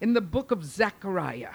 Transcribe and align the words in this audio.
in 0.00 0.12
the 0.12 0.20
book 0.20 0.50
of 0.50 0.64
Zechariah. 0.64 1.54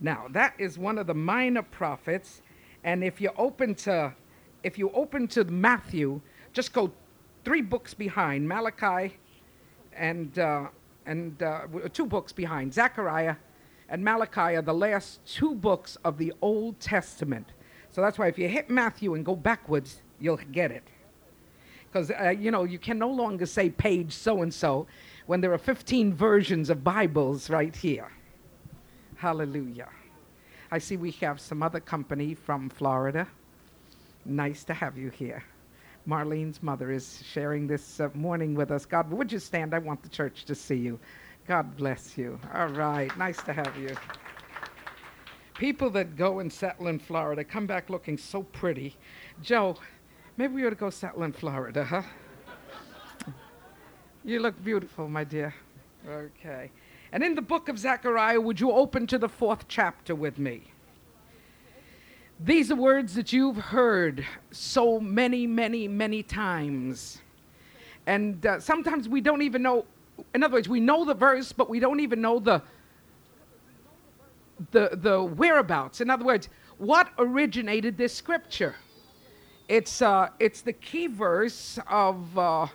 Now, 0.00 0.26
that 0.30 0.54
is 0.58 0.78
one 0.78 0.98
of 0.98 1.06
the 1.06 1.14
minor 1.14 1.62
prophets, 1.62 2.42
and 2.84 3.02
if 3.02 3.20
you 3.20 3.30
open 3.36 3.74
to 3.76 4.14
if 4.62 4.78
you 4.78 4.90
open 4.90 5.28
to 5.28 5.44
Matthew, 5.44 6.20
just 6.52 6.72
go 6.72 6.92
three 7.44 7.62
books 7.62 7.94
behind 7.94 8.48
Malachi 8.48 9.16
and 9.92 10.38
uh, 10.38 10.66
and 11.06 11.42
uh, 11.42 11.66
two 11.92 12.06
books 12.06 12.32
behind 12.32 12.74
Zechariah 12.74 13.36
and 13.88 14.02
Malachi 14.02 14.56
are 14.56 14.62
the 14.62 14.74
last 14.74 15.24
two 15.24 15.54
books 15.54 15.96
of 16.04 16.18
the 16.18 16.32
Old 16.42 16.80
Testament. 16.80 17.46
So 17.90 18.00
that's 18.00 18.18
why 18.18 18.28
if 18.28 18.38
you 18.38 18.48
hit 18.48 18.68
Matthew 18.68 19.14
and 19.14 19.24
go 19.24 19.36
backwards, 19.36 20.02
you'll 20.18 20.36
get 20.36 20.70
it. 20.70 20.82
Because, 21.86 22.10
uh, 22.10 22.30
you 22.30 22.50
know, 22.50 22.64
you 22.64 22.78
can 22.78 22.98
no 22.98 23.08
longer 23.08 23.46
say 23.46 23.70
page 23.70 24.12
so 24.12 24.42
and 24.42 24.52
so 24.52 24.86
when 25.26 25.40
there 25.40 25.52
are 25.52 25.58
15 25.58 26.14
versions 26.14 26.70
of 26.70 26.84
Bibles 26.84 27.50
right 27.50 27.74
here. 27.74 28.10
Hallelujah. 29.16 29.88
I 30.70 30.78
see 30.78 30.96
we 30.96 31.10
have 31.12 31.40
some 31.40 31.62
other 31.62 31.80
company 31.80 32.34
from 32.34 32.68
Florida. 32.68 33.26
Nice 34.24 34.64
to 34.64 34.74
have 34.74 34.96
you 34.96 35.10
here. 35.10 35.42
Marlene's 36.08 36.62
mother 36.62 36.92
is 36.92 37.22
sharing 37.24 37.66
this 37.66 37.98
uh, 37.98 38.08
morning 38.14 38.54
with 38.54 38.70
us. 38.70 38.86
God, 38.86 39.10
would 39.10 39.32
you 39.32 39.40
stand? 39.40 39.74
I 39.74 39.78
want 39.78 40.02
the 40.02 40.08
church 40.08 40.44
to 40.44 40.54
see 40.54 40.76
you. 40.76 40.98
God 41.48 41.76
bless 41.76 42.16
you. 42.16 42.38
All 42.54 42.68
right. 42.68 43.16
Nice 43.18 43.42
to 43.44 43.52
have 43.52 43.76
you. 43.76 43.96
People 45.54 45.90
that 45.90 46.16
go 46.16 46.40
and 46.40 46.52
settle 46.52 46.88
in 46.88 46.98
Florida 46.98 47.42
come 47.42 47.66
back 47.66 47.90
looking 47.90 48.18
so 48.18 48.42
pretty. 48.42 48.94
Joe, 49.42 49.76
maybe 50.36 50.54
we 50.54 50.66
ought 50.66 50.70
to 50.70 50.76
go 50.76 50.90
settle 50.90 51.22
in 51.24 51.32
Florida, 51.32 51.84
huh? 51.84 52.02
You 54.26 54.40
look 54.40 54.62
beautiful, 54.64 55.08
my 55.08 55.22
dear. 55.22 55.54
Okay. 56.08 56.70
And 57.12 57.22
in 57.22 57.36
the 57.36 57.42
book 57.42 57.68
of 57.68 57.78
Zechariah, 57.78 58.40
would 58.40 58.58
you 58.58 58.72
open 58.72 59.06
to 59.06 59.18
the 59.18 59.28
fourth 59.28 59.66
chapter 59.68 60.16
with 60.16 60.38
me? 60.38 60.64
These 62.40 62.72
are 62.72 62.76
words 62.76 63.14
that 63.14 63.32
you've 63.32 63.56
heard 63.56 64.26
so 64.50 64.98
many, 64.98 65.46
many, 65.46 65.86
many 65.86 66.24
times. 66.24 67.22
And 68.06 68.44
uh, 68.44 68.58
sometimes 68.58 69.08
we 69.08 69.20
don't 69.20 69.42
even 69.42 69.62
know, 69.62 69.86
in 70.34 70.42
other 70.42 70.54
words, 70.54 70.68
we 70.68 70.80
know 70.80 71.04
the 71.04 71.14
verse, 71.14 71.52
but 71.52 71.70
we 71.70 71.78
don't 71.78 72.00
even 72.00 72.20
know 72.20 72.40
the, 72.40 72.60
the, 74.72 74.90
the 74.92 75.22
whereabouts. 75.22 76.00
In 76.00 76.10
other 76.10 76.24
words, 76.24 76.48
what 76.78 77.10
originated 77.18 77.96
this 77.96 78.12
scripture? 78.12 78.74
It's, 79.68 80.02
uh, 80.02 80.30
it's 80.40 80.62
the 80.62 80.72
key 80.72 81.06
verse 81.06 81.78
of 81.88 82.36
uh, 82.36 82.66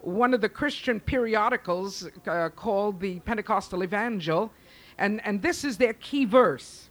one 0.00 0.32
of 0.32 0.40
the 0.40 0.48
Christian 0.48 1.00
periodicals 1.00 2.08
uh, 2.26 2.48
called 2.50 3.00
the 3.00 3.20
Pentecostal 3.20 3.82
Evangel, 3.82 4.52
and, 4.96 5.24
and 5.24 5.42
this 5.42 5.64
is 5.64 5.76
their 5.76 5.94
key 5.94 6.24
verse. 6.24 6.88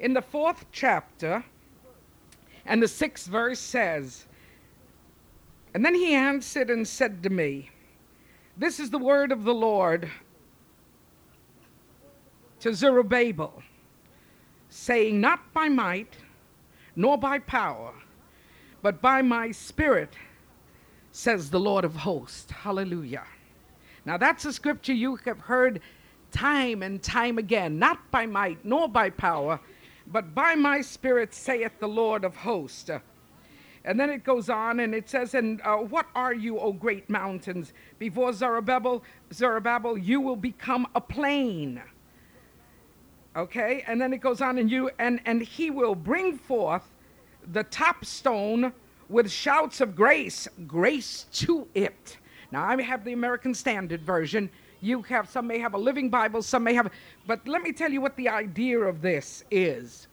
In 0.00 0.12
the 0.12 0.22
fourth 0.22 0.66
chapter, 0.72 1.44
and 2.64 2.82
the 2.82 2.88
sixth 2.88 3.26
verse 3.26 3.58
says, 3.58 4.26
And 5.74 5.84
then 5.84 5.94
he 5.94 6.14
answered 6.14 6.70
and 6.70 6.86
said 6.86 7.22
to 7.22 7.30
me, 7.30 7.70
This 8.56 8.78
is 8.78 8.90
the 8.90 8.98
word 8.98 9.32
of 9.32 9.44
the 9.44 9.54
Lord 9.54 10.10
to 12.60 12.74
Zerubbabel, 12.74 13.62
saying, 14.68 15.20
Not 15.20 15.52
by 15.52 15.68
might, 15.68 16.16
nor 16.94 17.18
by 17.18 17.38
power, 17.38 17.92
but 18.82 19.00
by 19.00 19.22
my 19.22 19.50
spirit, 19.50 20.14
says 21.12 21.50
the 21.50 21.60
Lord 21.60 21.84
of 21.84 21.94
hosts. 21.94 22.50
Hallelujah. 22.50 23.24
Now 24.04 24.16
that's 24.16 24.44
a 24.44 24.52
scripture 24.52 24.94
you 24.94 25.16
have 25.24 25.38
heard 25.38 25.80
time 26.32 26.82
and 26.82 27.02
time 27.02 27.38
again, 27.38 27.78
not 27.78 28.10
by 28.10 28.26
might, 28.26 28.64
nor 28.64 28.88
by 28.88 29.10
power, 29.10 29.60
but 30.06 30.34
by 30.34 30.54
my 30.54 30.80
spirit 30.80 31.32
saith 31.34 31.72
the 31.78 31.86
Lord 31.86 32.24
of 32.24 32.34
hosts. 32.34 32.90
And 33.84 33.98
then 33.98 34.10
it 34.10 34.24
goes 34.24 34.48
on 34.48 34.80
and 34.80 34.94
it 34.94 35.08
says, 35.08 35.34
And 35.34 35.60
uh, 35.62 35.76
what 35.76 36.06
are 36.14 36.34
you, 36.34 36.58
O 36.58 36.72
great 36.72 37.08
mountains? 37.10 37.72
Before 37.98 38.32
Zerubbabel, 38.32 39.02
Zerubbabel, 39.32 39.98
you 39.98 40.20
will 40.20 40.36
become 40.36 40.86
a 40.94 41.00
plain. 41.00 41.82
Okay, 43.34 43.82
and 43.86 44.00
then 44.00 44.12
it 44.12 44.18
goes 44.18 44.40
on, 44.40 44.58
and 44.58 44.70
you 44.70 44.90
and 44.98 45.20
and 45.24 45.40
he 45.40 45.70
will 45.70 45.94
bring 45.94 46.36
forth 46.36 46.82
the 47.50 47.64
top 47.64 48.04
stone 48.04 48.72
with 49.12 49.30
shouts 49.30 49.80
of 49.80 49.94
grace, 49.94 50.48
grace 50.66 51.26
to 51.32 51.68
it. 51.74 52.16
Now 52.50 52.64
I 52.64 52.80
have 52.82 53.04
the 53.04 53.12
American 53.12 53.54
Standard 53.54 54.02
Version. 54.02 54.50
You 54.80 55.02
have 55.02 55.28
some 55.28 55.46
may 55.46 55.58
have 55.58 55.74
a 55.74 55.78
Living 55.78 56.08
Bible, 56.08 56.42
some 56.42 56.64
may 56.64 56.74
have, 56.74 56.90
but 57.26 57.46
let 57.46 57.62
me 57.62 57.72
tell 57.72 57.92
you 57.92 58.00
what 58.00 58.16
the 58.16 58.28
idea 58.28 58.80
of 58.80 59.02
this 59.02 59.44
is. 59.50 60.08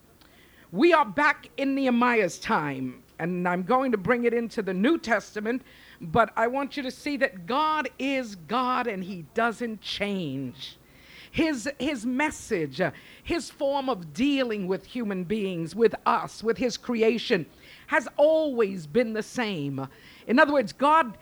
We 0.71 0.93
are 0.93 1.05
back 1.05 1.49
in 1.57 1.73
Nehemiah's 1.73 2.37
time, 2.37 3.01
and 3.17 3.47
I'm 3.47 3.63
going 3.63 3.91
to 3.93 3.97
bring 3.97 4.25
it 4.25 4.33
into 4.33 4.61
the 4.61 4.73
New 4.73 4.99
Testament, 4.99 5.63
but 5.99 6.31
I 6.35 6.47
want 6.47 6.77
you 6.77 6.83
to 6.83 6.91
see 6.91 7.17
that 7.17 7.47
God 7.47 7.89
is 7.97 8.35
God 8.35 8.85
and 8.85 9.03
He 9.03 9.25
doesn't 9.33 9.81
change. 9.81 10.77
His, 11.31 11.69
his 11.79 12.05
message, 12.05 12.81
uh, 12.81 12.91
his 13.23 13.51
form 13.51 13.87
of 13.87 14.13
dealing 14.13 14.67
with 14.67 14.85
human 14.85 15.23
beings, 15.23 15.75
with 15.75 15.93
us, 16.05 16.43
with 16.43 16.57
his 16.57 16.75
creation, 16.75 17.45
has 17.89 18.07
always 18.17 18.85
been 18.85 19.13
the 19.13 19.23
same. 19.23 19.87
In 20.27 20.37
other 20.37 20.53
words, 20.53 20.73
God 20.73 21.17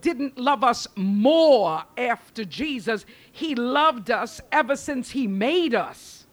didn't 0.00 0.38
love 0.38 0.64
us 0.64 0.88
more 0.96 1.84
after 1.98 2.42
Jesus, 2.42 3.04
He 3.30 3.54
loved 3.54 4.10
us 4.10 4.40
ever 4.50 4.76
since 4.76 5.10
He 5.10 5.26
made 5.26 5.74
us. 5.74 6.26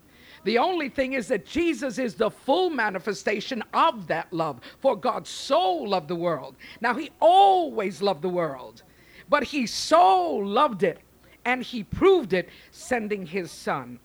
The 0.45 0.57
only 0.57 0.87
thing 0.87 1.11
is 1.11 1.27
that 1.27 1.45
Jesus 1.45 1.99
is 1.99 2.15
the 2.15 2.31
full 2.31 2.69
manifestation 2.69 3.61
of 3.73 4.07
that 4.07 4.31
love. 4.31 4.61
For 4.79 4.95
God 4.95 5.27
so 5.27 5.69
loved 5.69 6.07
the 6.07 6.15
world. 6.15 6.55
Now, 6.79 6.93
He 6.93 7.11
always 7.19 8.01
loved 8.01 8.21
the 8.21 8.29
world, 8.29 8.83
but 9.27 9.43
He 9.43 9.67
so 9.67 10.31
loved 10.31 10.83
it 10.83 10.99
and 11.43 11.61
He 11.61 11.83
proved 11.83 12.31
it 12.31 12.47
sending 12.71 13.25
His 13.25 13.51
Son. 13.51 13.99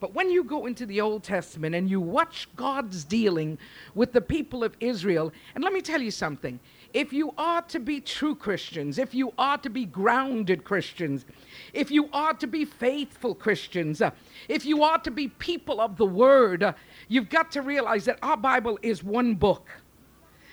But 0.00 0.14
when 0.14 0.30
you 0.30 0.44
go 0.44 0.66
into 0.66 0.86
the 0.86 1.00
Old 1.00 1.24
Testament 1.24 1.74
and 1.74 1.90
you 1.90 2.00
watch 2.00 2.48
God's 2.54 3.04
dealing 3.04 3.58
with 3.94 4.12
the 4.12 4.20
people 4.20 4.62
of 4.62 4.76
Israel, 4.80 5.32
and 5.54 5.64
let 5.64 5.72
me 5.72 5.80
tell 5.80 6.00
you 6.00 6.10
something 6.10 6.60
if 6.94 7.12
you 7.12 7.34
are 7.36 7.60
to 7.62 7.78
be 7.78 8.00
true 8.00 8.34
Christians, 8.34 8.98
if 8.98 9.14
you 9.14 9.32
are 9.36 9.58
to 9.58 9.68
be 9.68 9.84
grounded 9.84 10.64
Christians, 10.64 11.26
if 11.74 11.90
you 11.90 12.08
are 12.12 12.32
to 12.34 12.46
be 12.46 12.64
faithful 12.64 13.34
Christians, 13.34 14.00
uh, 14.00 14.10
if 14.48 14.64
you 14.64 14.82
are 14.82 14.98
to 15.00 15.10
be 15.10 15.28
people 15.28 15.80
of 15.80 15.96
the 15.96 16.06
Word, 16.06 16.62
uh, 16.62 16.72
you've 17.08 17.28
got 17.28 17.50
to 17.52 17.62
realize 17.62 18.06
that 18.06 18.18
our 18.22 18.36
Bible 18.36 18.78
is 18.82 19.04
one 19.04 19.34
book. 19.34 19.68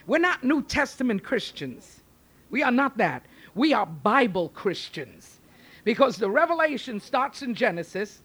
We're 0.07 0.17
not 0.17 0.43
New 0.43 0.61
Testament 0.61 1.23
Christians. 1.23 2.01
We 2.49 2.63
are 2.63 2.71
not 2.71 2.97
that. 2.97 3.25
We 3.55 3.73
are 3.73 3.85
Bible 3.85 4.49
Christians. 4.49 5.39
Because 5.83 6.17
the 6.17 6.29
revelation 6.29 6.99
starts 6.99 7.43
in 7.43 7.55
Genesis 7.55 8.21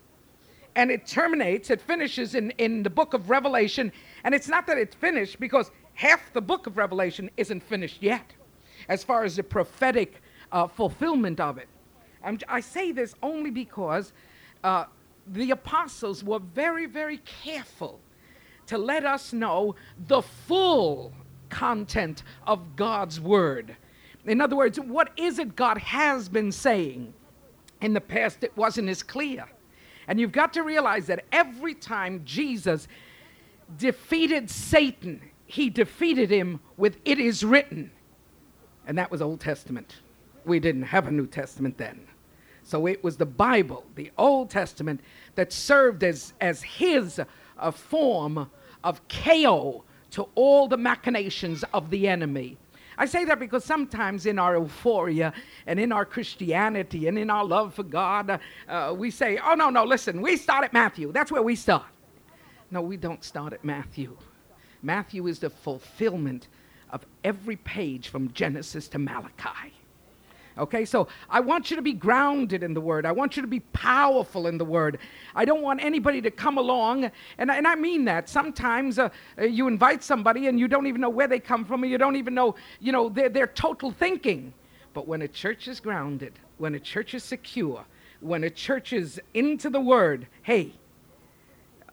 and 0.80 0.90
it 0.90 1.06
terminates, 1.06 1.68
it 1.68 1.78
finishes 1.78 2.34
in, 2.34 2.52
in 2.52 2.82
the 2.82 2.88
book 2.88 3.12
of 3.12 3.28
Revelation. 3.28 3.92
And 4.24 4.34
it's 4.34 4.48
not 4.48 4.66
that 4.66 4.78
it's 4.78 4.94
finished 4.94 5.38
because 5.38 5.70
half 5.92 6.32
the 6.32 6.40
book 6.40 6.66
of 6.66 6.78
Revelation 6.78 7.28
isn't 7.36 7.62
finished 7.62 7.98
yet 8.00 8.32
as 8.88 9.04
far 9.04 9.24
as 9.24 9.36
the 9.36 9.42
prophetic 9.42 10.22
uh, 10.50 10.66
fulfillment 10.66 11.38
of 11.38 11.58
it. 11.58 11.68
I'm, 12.24 12.38
i 12.48 12.60
say 12.60 12.92
this 12.92 13.14
only 13.22 13.50
because 13.50 14.14
uh, 14.64 14.86
the 15.26 15.50
apostles 15.50 16.24
were 16.24 16.38
very, 16.38 16.86
very 16.86 17.18
careful 17.18 18.00
to 18.64 18.78
let 18.78 19.04
us 19.04 19.34
know 19.34 19.74
the 20.08 20.22
full 20.22 21.12
content 21.50 22.22
of 22.46 22.74
God's 22.76 23.20
word. 23.20 23.76
In 24.24 24.40
other 24.40 24.56
words, 24.56 24.80
what 24.80 25.10
is 25.18 25.38
it 25.38 25.56
God 25.56 25.76
has 25.76 26.30
been 26.30 26.50
saying? 26.50 27.12
In 27.82 27.92
the 27.92 28.00
past, 28.00 28.42
it 28.42 28.56
wasn't 28.56 28.88
as 28.88 29.02
clear. 29.02 29.46
And 30.10 30.18
you've 30.18 30.32
got 30.32 30.54
to 30.54 30.64
realize 30.64 31.06
that 31.06 31.24
every 31.30 31.72
time 31.72 32.22
Jesus 32.24 32.88
defeated 33.78 34.50
Satan, 34.50 35.22
he 35.46 35.70
defeated 35.70 36.32
him 36.32 36.58
with 36.76 36.98
it 37.04 37.20
is 37.20 37.44
written. 37.44 37.92
And 38.88 38.98
that 38.98 39.12
was 39.12 39.22
Old 39.22 39.38
Testament. 39.38 39.98
We 40.44 40.58
didn't 40.58 40.82
have 40.82 41.06
a 41.06 41.12
New 41.12 41.28
Testament 41.28 41.78
then. 41.78 42.08
So 42.64 42.88
it 42.88 43.04
was 43.04 43.18
the 43.18 43.26
Bible, 43.26 43.84
the 43.94 44.10
Old 44.18 44.50
Testament, 44.50 45.00
that 45.36 45.52
served 45.52 46.02
as, 46.02 46.32
as 46.40 46.60
his 46.60 47.20
uh, 47.56 47.70
form 47.70 48.50
of 48.82 49.06
KO 49.06 49.84
to 50.10 50.28
all 50.34 50.66
the 50.66 50.76
machinations 50.76 51.62
of 51.72 51.88
the 51.90 52.08
enemy. 52.08 52.58
I 53.00 53.06
say 53.06 53.24
that 53.24 53.38
because 53.40 53.64
sometimes 53.64 54.26
in 54.26 54.38
our 54.38 54.58
euphoria 54.58 55.32
and 55.66 55.80
in 55.80 55.90
our 55.90 56.04
Christianity 56.04 57.08
and 57.08 57.18
in 57.18 57.30
our 57.30 57.46
love 57.46 57.72
for 57.72 57.82
God, 57.82 58.28
uh, 58.28 58.38
uh, 58.68 58.94
we 58.94 59.10
say, 59.10 59.38
oh, 59.42 59.54
no, 59.54 59.70
no, 59.70 59.84
listen, 59.84 60.20
we 60.20 60.36
start 60.36 60.64
at 60.64 60.74
Matthew. 60.74 61.10
That's 61.10 61.32
where 61.32 61.40
we 61.40 61.56
start. 61.56 61.86
No, 62.70 62.82
we 62.82 62.98
don't 62.98 63.24
start 63.24 63.54
at 63.54 63.64
Matthew. 63.64 64.18
Matthew 64.82 65.28
is 65.28 65.38
the 65.38 65.48
fulfillment 65.48 66.48
of 66.90 67.06
every 67.24 67.56
page 67.56 68.08
from 68.08 68.30
Genesis 68.34 68.86
to 68.88 68.98
Malachi. 68.98 69.72
Okay, 70.58 70.84
so 70.84 71.08
I 71.28 71.40
want 71.40 71.70
you 71.70 71.76
to 71.76 71.82
be 71.82 71.92
grounded 71.92 72.62
in 72.62 72.74
the 72.74 72.80
word. 72.80 73.06
I 73.06 73.12
want 73.12 73.36
you 73.36 73.42
to 73.42 73.48
be 73.48 73.60
powerful 73.60 74.46
in 74.46 74.58
the 74.58 74.64
word. 74.64 74.98
I 75.34 75.44
don't 75.44 75.62
want 75.62 75.82
anybody 75.82 76.20
to 76.22 76.30
come 76.30 76.58
along, 76.58 77.10
and, 77.38 77.50
and 77.50 77.66
I 77.66 77.76
mean 77.76 78.04
that. 78.06 78.28
Sometimes 78.28 78.98
uh, 78.98 79.10
uh, 79.38 79.44
you 79.44 79.68
invite 79.68 80.02
somebody 80.02 80.48
and 80.48 80.58
you 80.58 80.68
don't 80.68 80.86
even 80.86 81.00
know 81.00 81.08
where 81.08 81.28
they 81.28 81.40
come 81.40 81.64
from, 81.64 81.82
or 81.82 81.86
you 81.86 81.98
don't 81.98 82.16
even 82.16 82.34
know, 82.34 82.56
you 82.80 82.92
know, 82.92 83.08
their, 83.08 83.28
their 83.28 83.46
total 83.46 83.90
thinking. 83.90 84.52
But 84.92 85.06
when 85.06 85.22
a 85.22 85.28
church 85.28 85.68
is 85.68 85.78
grounded, 85.78 86.32
when 86.58 86.74
a 86.74 86.80
church 86.80 87.14
is 87.14 87.22
secure, 87.22 87.84
when 88.20 88.44
a 88.44 88.50
church 88.50 88.92
is 88.92 89.20
into 89.34 89.70
the 89.70 89.80
word, 89.80 90.26
hey, 90.42 90.72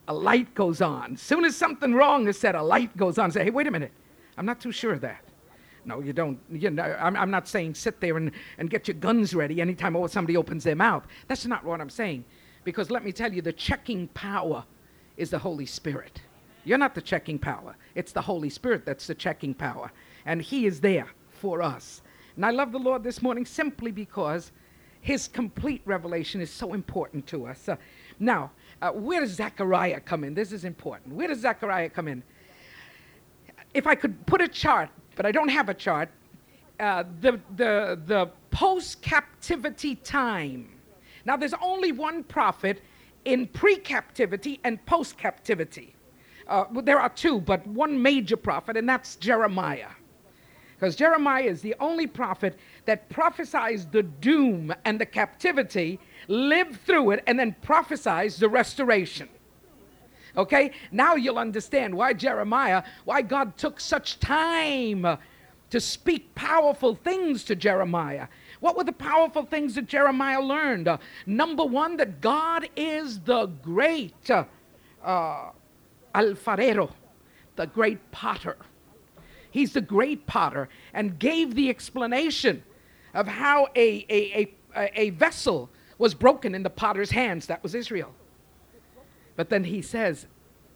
a 0.08 0.14
light 0.14 0.54
goes 0.56 0.82
on. 0.82 1.16
Soon 1.18 1.46
as 1.46 1.56
something 1.56 1.94
wrong 1.94 2.28
is 2.28 2.40
said, 2.40 2.56
a 2.56 2.64
light 2.64 2.96
goes 2.98 3.18
on. 3.18 3.32
Say, 3.32 3.46
hey, 3.46 3.50
wait 3.50 3.68
a 3.68 3.72
minute. 3.72 3.92
I'm 4.38 4.46
not 4.46 4.60
too 4.60 4.72
sure 4.72 4.94
of 4.94 5.02
that. 5.02 5.24
No, 5.88 6.02
you 6.02 6.12
don't. 6.12 6.38
You 6.52 6.70
know, 6.70 6.84
I'm, 7.00 7.16
I'm 7.16 7.32
not 7.32 7.48
saying 7.48 7.76
sit 7.76 8.02
there 8.02 8.18
and, 8.18 8.32
and 8.58 8.70
get 8.70 8.90
your 8.90 8.96
guns 8.96 9.34
ready 9.34 9.62
anytime 9.62 9.96
oh, 9.96 10.06
somebody 10.08 10.36
opens 10.36 10.66
their 10.66 10.76
mouth. 10.76 11.08
That's 11.30 11.46
not 11.46 11.64
what 11.64 11.80
I'm 11.80 11.90
saying. 11.90 12.26
Because 12.66 12.92
let 12.92 13.06
me 13.06 13.14
tell 13.14 13.34
you, 13.34 13.42
the 13.42 13.54
checking 13.54 14.10
power 14.10 14.66
is 15.16 15.30
the 15.30 15.40
Holy 15.40 15.66
Spirit. 15.66 16.22
You're 16.66 16.78
not 16.78 16.94
the 16.94 17.02
checking 17.02 17.40
power, 17.40 17.78
it's 17.96 18.12
the 18.12 18.22
Holy 18.22 18.50
Spirit 18.50 18.86
that's 18.86 19.08
the 19.08 19.16
checking 19.16 19.54
power. 19.54 19.90
And 20.26 20.42
He 20.42 20.66
is 20.66 20.82
there 20.82 21.08
for 21.32 21.62
us. 21.62 22.02
And 22.36 22.46
I 22.46 22.52
love 22.52 22.74
the 22.74 22.80
Lord 22.80 23.02
this 23.02 23.22
morning 23.22 23.46
simply 23.46 23.92
because 23.92 24.52
His 25.00 25.30
complete 25.30 25.82
revelation 25.86 26.42
is 26.42 26.52
so 26.52 26.74
important 26.74 27.26
to 27.28 27.48
us. 27.48 27.70
Uh, 27.70 27.78
now, 28.20 28.52
uh, 28.82 28.92
where 28.92 29.22
does 29.22 29.32
Zechariah 29.32 30.02
come 30.02 30.26
in? 30.26 30.34
This 30.34 30.52
is 30.52 30.66
important. 30.66 31.16
Where 31.16 31.30
does 31.30 31.40
Zechariah 31.40 31.90
come 31.90 32.10
in? 32.10 32.22
If 33.74 33.88
I 33.88 33.96
could 33.96 34.26
put 34.26 34.42
a 34.42 34.50
chart 34.50 34.90
but 35.18 35.26
I 35.26 35.32
don't 35.34 35.50
have 35.50 35.68
a 35.68 35.74
chart. 35.74 36.10
Uh, 36.80 37.04
the 37.22 37.42
the, 37.58 38.00
the 38.06 38.30
post 38.52 39.02
captivity 39.02 39.96
time. 39.96 40.70
Now, 41.26 41.36
there's 41.36 41.56
only 41.62 41.92
one 41.92 42.24
prophet 42.24 42.82
in 43.26 43.48
pre 43.48 43.76
captivity 43.76 44.62
and 44.64 44.84
post 44.86 45.18
captivity. 45.18 45.94
Uh, 46.48 46.64
there 46.84 47.00
are 47.00 47.10
two, 47.10 47.42
but 47.42 47.68
one 47.68 48.02
major 48.02 48.38
prophet, 48.38 48.78
and 48.78 48.88
that's 48.88 49.18
Jeremiah. 49.18 49.90
Because 50.76 50.96
Jeremiah 50.96 51.44
is 51.44 51.62
the 51.62 51.76
only 51.80 52.08
prophet 52.08 52.58
that 52.86 53.10
prophesies 53.10 53.88
the 53.88 54.04
doom 54.04 54.74
and 54.86 55.02
the 55.02 55.06
captivity, 55.06 56.00
lived 56.28 56.80
through 56.82 57.12
it, 57.12 57.24
and 57.28 57.38
then 57.38 57.56
prophesies 57.64 58.38
the 58.38 58.48
restoration. 58.48 59.28
Okay? 60.38 60.72
Now 60.92 61.16
you'll 61.16 61.40
understand 61.40 61.96
why 61.96 62.14
Jeremiah, 62.14 62.84
why 63.06 63.22
God 63.24 63.58
took 63.58 63.80
such 63.80 64.20
time 64.20 65.18
to 65.70 65.82
speak 65.82 66.34
powerful 66.36 66.96
things 66.96 67.44
to 67.46 67.56
Jeremiah. 67.56 68.28
What 68.60 68.78
were 68.78 68.84
the 68.84 68.94
powerful 68.94 69.44
things 69.44 69.76
that 69.76 69.88
Jeremiah 69.88 70.42
learned? 70.42 70.88
Uh, 70.88 70.98
number 71.26 71.66
one, 71.66 71.98
that 71.98 72.22
God 72.22 72.70
is 72.76 73.20
the 73.20 73.48
great 73.48 74.30
uh, 74.30 74.46
uh, 75.04 75.52
alfarero, 76.16 76.92
the 77.56 77.68
great 77.68 78.12
potter. 78.12 78.58
He's 79.52 79.74
the 79.74 79.82
great 79.82 80.26
potter, 80.28 80.70
and 80.94 81.20
gave 81.20 81.56
the 81.56 81.70
explanation 81.70 82.64
of 83.14 83.28
how 83.28 83.68
a, 83.76 84.06
a, 84.10 84.54
a, 84.76 85.02
a 85.02 85.10
vessel 85.12 85.70
was 85.98 86.14
broken 86.14 86.54
in 86.54 86.64
the 86.64 86.70
potter's 86.70 87.10
hands. 87.12 87.48
That 87.48 87.64
was 87.64 87.74
Israel. 87.74 88.14
But 89.38 89.50
then 89.50 89.64
he 89.64 89.82
says, 89.82 90.28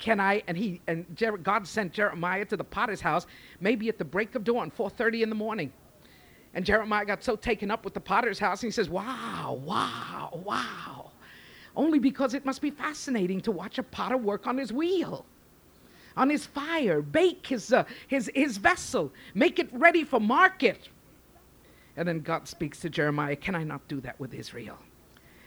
can 0.01 0.19
I 0.19 0.41
and 0.47 0.57
he 0.57 0.81
and 0.87 1.05
Jer- 1.15 1.37
God 1.37 1.67
sent 1.67 1.93
Jeremiah 1.93 2.43
to 2.45 2.57
the 2.57 2.63
potter's 2.63 3.01
house 3.01 3.27
maybe 3.59 3.87
at 3.87 3.97
the 3.99 4.05
break 4.05 4.33
of 4.35 4.43
dawn, 4.43 4.71
4:30 4.71 5.21
in 5.21 5.29
the 5.29 5.35
morning. 5.35 5.71
And 6.53 6.65
Jeremiah 6.65 7.05
got 7.05 7.23
so 7.23 7.35
taken 7.35 7.71
up 7.71 7.85
with 7.85 7.93
the 7.93 7.99
potter's 7.99 8.39
house 8.39 8.63
and 8.63 8.67
he 8.67 8.71
says, 8.71 8.89
"Wow, 8.89 9.61
wow, 9.63 10.41
wow." 10.43 11.11
Only 11.75 11.99
because 11.99 12.33
it 12.33 12.45
must 12.45 12.61
be 12.61 12.71
fascinating 12.71 13.41
to 13.41 13.51
watch 13.51 13.77
a 13.77 13.83
potter 13.83 14.17
work 14.17 14.47
on 14.47 14.57
his 14.57 14.73
wheel, 14.73 15.25
on 16.17 16.29
his 16.29 16.45
fire, 16.45 17.01
bake 17.01 17.47
his 17.47 17.71
uh, 17.71 17.85
his 18.07 18.29
his 18.33 18.57
vessel, 18.57 19.13
make 19.35 19.59
it 19.59 19.69
ready 19.71 20.03
for 20.03 20.19
market. 20.19 20.89
And 21.95 22.07
then 22.07 22.21
God 22.21 22.47
speaks 22.47 22.79
to 22.79 22.89
Jeremiah, 22.89 23.35
"Can 23.35 23.53
I 23.53 23.63
not 23.63 23.87
do 23.87 24.01
that 24.01 24.19
with 24.19 24.33
Israel?" 24.33 24.79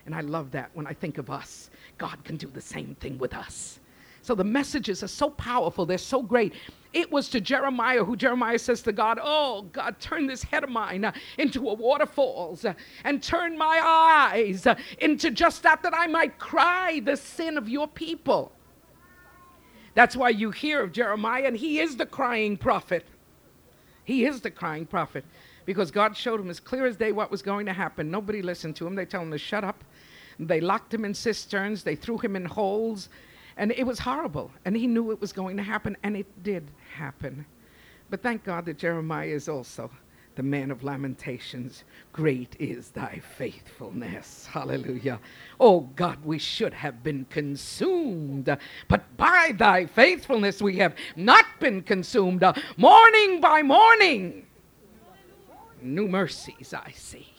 And 0.07 0.15
I 0.15 0.21
love 0.21 0.53
that 0.53 0.71
when 0.75 0.87
I 0.87 0.93
think 0.93 1.19
of 1.19 1.29
us. 1.29 1.71
God 1.99 2.25
can 2.25 2.37
do 2.37 2.49
the 2.49 2.61
same 2.61 2.95
thing 2.97 3.19
with 3.19 3.35
us. 3.35 3.81
So 4.23 4.35
the 4.35 4.45
messages 4.45 5.03
are 5.03 5.09
so 5.09 5.29
powerful, 5.29 5.85
they're 5.85 5.99
so 5.99 6.23
great. 6.23 6.55
It 6.95 7.13
was 7.13 7.29
to 7.31 7.41
Jeremiah 7.41 8.05
who 8.05 8.17
Jeremiah 8.17 8.59
says 8.59 8.81
to 8.83 8.93
God, 8.93 9.19
Oh, 9.23 9.63
God, 9.73 10.01
turn 10.01 10.27
this 10.27 10.43
head 10.43 10.65
of 10.65 10.71
mine 10.71 11.05
uh, 11.05 11.13
into 11.37 11.69
a 11.69 11.75
waterfalls 11.75 12.65
uh, 12.65 12.73
and 13.05 13.23
turn 13.23 13.59
my 13.59 13.81
eyes 13.85 14.67
uh, 14.67 14.77
into 14.99 15.31
just 15.31 15.63
that, 15.65 15.83
that 15.83 15.93
I 15.95 16.07
might 16.07 16.39
cry 16.39 17.01
the 17.05 17.17
sin 17.17 17.59
of 17.59 17.69
your 17.69 17.87
people. 17.87 18.53
That's 19.95 20.17
why 20.17 20.31
you 20.31 20.51
hear 20.51 20.83
of 20.83 20.93
Jeremiah, 20.93 21.45
and 21.45 21.57
he 21.57 21.81
is 21.81 21.97
the 21.97 22.07
crying 22.07 22.57
prophet. 22.57 23.05
He 24.05 24.25
is 24.25 24.41
the 24.41 24.51
crying 24.51 24.87
prophet 24.87 25.25
because 25.67 25.91
God 25.91 26.17
showed 26.17 26.41
him 26.41 26.51
as 26.51 26.61
clear 26.61 26.87
as 26.87 26.97
day 26.97 27.13
what 27.13 27.31
was 27.31 27.43
going 27.43 27.67
to 27.67 27.73
happen. 27.73 28.11
Nobody 28.11 28.43
listened 28.43 28.77
to 28.77 28.87
him. 28.87 28.95
They 28.95 29.07
tell 29.07 29.23
him 29.23 29.31
to 29.31 29.39
shut 29.39 29.65
up. 29.65 29.85
They 30.39 30.61
locked 30.61 30.93
him 30.93 31.05
in 31.05 31.15
cisterns. 31.15 31.83
They 31.83 31.97
threw 31.97 32.19
him 32.19 32.37
in 32.37 32.45
holes. 32.45 33.09
And 33.57 33.73
it 33.73 33.85
was 33.85 33.99
horrible. 33.99 34.51
And 34.65 34.77
he 34.77 34.87
knew 34.87 35.11
it 35.11 35.21
was 35.21 35.33
going 35.33 35.57
to 35.57 35.63
happen. 35.63 35.97
And 36.03 36.17
it 36.17 36.43
did 36.43 36.71
happen. 36.95 37.47
But 38.11 38.23
thank 38.23 38.45
God 38.45 38.67
that 38.67 38.79
Jeremiah 38.79 39.29
is 39.29 39.49
also 39.49 39.91
the 40.35 40.43
man 40.43 40.71
of 40.71 40.83
lamentations. 40.83 41.85
Great 42.13 42.57
is 42.59 42.91
thy 42.91 43.21
faithfulness. 43.37 44.47
Hallelujah. 44.47 45.21
Oh 45.61 45.81
God, 45.97 46.25
we 46.25 46.39
should 46.39 46.75
have 46.75 47.03
been 47.03 47.25
consumed, 47.31 48.57
but 48.89 49.17
by 49.17 49.53
thy 49.57 49.87
faithfulness 49.87 50.61
we 50.61 50.77
have 50.79 50.95
not 51.17 51.45
been 51.61 51.83
consumed. 51.83 52.45
morning 52.77 53.41
by 53.41 53.63
morning, 53.63 54.47
new 55.81 56.09
mercies 56.09 56.75
I 56.75 56.91
see. 56.95 57.34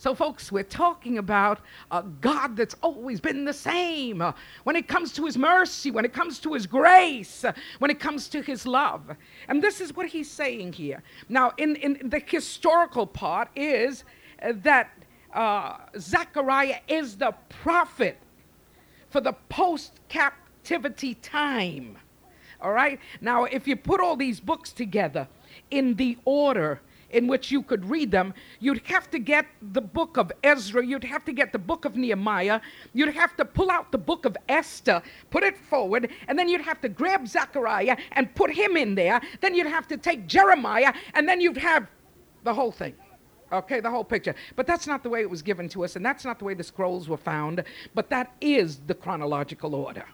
So, 0.00 0.14
folks, 0.14 0.52
we're 0.52 0.62
talking 0.62 1.18
about 1.18 1.58
a 1.90 2.04
God 2.04 2.56
that's 2.56 2.76
always 2.82 3.20
been 3.20 3.44
the 3.44 3.52
same 3.52 4.22
uh, 4.22 4.32
when 4.62 4.76
it 4.76 4.86
comes 4.86 5.12
to 5.14 5.24
His 5.26 5.36
mercy, 5.36 5.90
when 5.90 6.04
it 6.04 6.12
comes 6.12 6.38
to 6.40 6.54
His 6.54 6.68
grace, 6.68 7.42
uh, 7.42 7.52
when 7.80 7.90
it 7.90 7.98
comes 7.98 8.28
to 8.28 8.40
His 8.40 8.64
love. 8.64 9.16
And 9.48 9.60
this 9.60 9.80
is 9.80 9.96
what 9.96 10.06
He's 10.06 10.30
saying 10.30 10.74
here. 10.74 11.02
Now, 11.28 11.52
in, 11.58 11.74
in 11.76 12.10
the 12.10 12.22
historical 12.24 13.08
part 13.08 13.48
is 13.56 14.04
uh, 14.40 14.52
that 14.62 14.90
uh, 15.34 15.78
Zechariah 15.98 16.78
is 16.86 17.16
the 17.16 17.34
prophet 17.48 18.18
for 19.10 19.20
the 19.20 19.32
post 19.48 19.98
captivity 20.08 21.14
time. 21.14 21.98
All 22.60 22.72
right? 22.72 23.00
Now, 23.20 23.44
if 23.44 23.66
you 23.66 23.74
put 23.74 24.00
all 24.00 24.14
these 24.14 24.38
books 24.38 24.70
together 24.70 25.26
in 25.72 25.94
the 25.94 26.18
order 26.24 26.80
in 27.10 27.26
which 27.26 27.50
you 27.50 27.62
could 27.62 27.88
read 27.88 28.10
them, 28.10 28.34
you'd 28.60 28.86
have 28.86 29.10
to 29.10 29.18
get 29.18 29.46
the 29.72 29.80
book 29.80 30.16
of 30.16 30.30
Ezra, 30.42 30.84
you'd 30.84 31.04
have 31.04 31.24
to 31.24 31.32
get 31.32 31.52
the 31.52 31.58
book 31.58 31.84
of 31.84 31.96
Nehemiah, 31.96 32.60
you'd 32.92 33.14
have 33.14 33.36
to 33.36 33.44
pull 33.44 33.70
out 33.70 33.90
the 33.92 33.98
book 33.98 34.24
of 34.24 34.36
Esther, 34.48 35.02
put 35.30 35.42
it 35.42 35.56
forward, 35.56 36.10
and 36.28 36.38
then 36.38 36.48
you'd 36.48 36.60
have 36.60 36.80
to 36.80 36.88
grab 36.88 37.26
Zechariah 37.26 37.96
and 38.12 38.34
put 38.34 38.52
him 38.52 38.76
in 38.76 38.94
there. 38.94 39.20
Then 39.40 39.54
you'd 39.54 39.66
have 39.66 39.88
to 39.88 39.96
take 39.96 40.26
Jeremiah, 40.26 40.92
and 41.14 41.28
then 41.28 41.40
you'd 41.40 41.56
have 41.56 41.88
the 42.44 42.54
whole 42.54 42.72
thing. 42.72 42.94
Okay, 43.50 43.80
the 43.80 43.90
whole 43.90 44.04
picture. 44.04 44.34
But 44.56 44.66
that's 44.66 44.86
not 44.86 45.02
the 45.02 45.08
way 45.08 45.22
it 45.22 45.30
was 45.30 45.40
given 45.40 45.68
to 45.70 45.84
us, 45.84 45.96
and 45.96 46.04
that's 46.04 46.24
not 46.24 46.38
the 46.38 46.44
way 46.44 46.54
the 46.54 46.62
scrolls 46.62 47.08
were 47.08 47.16
found, 47.16 47.64
but 47.94 48.10
that 48.10 48.34
is 48.40 48.80
the 48.86 48.94
chronological 48.94 49.74
order. 49.74 50.04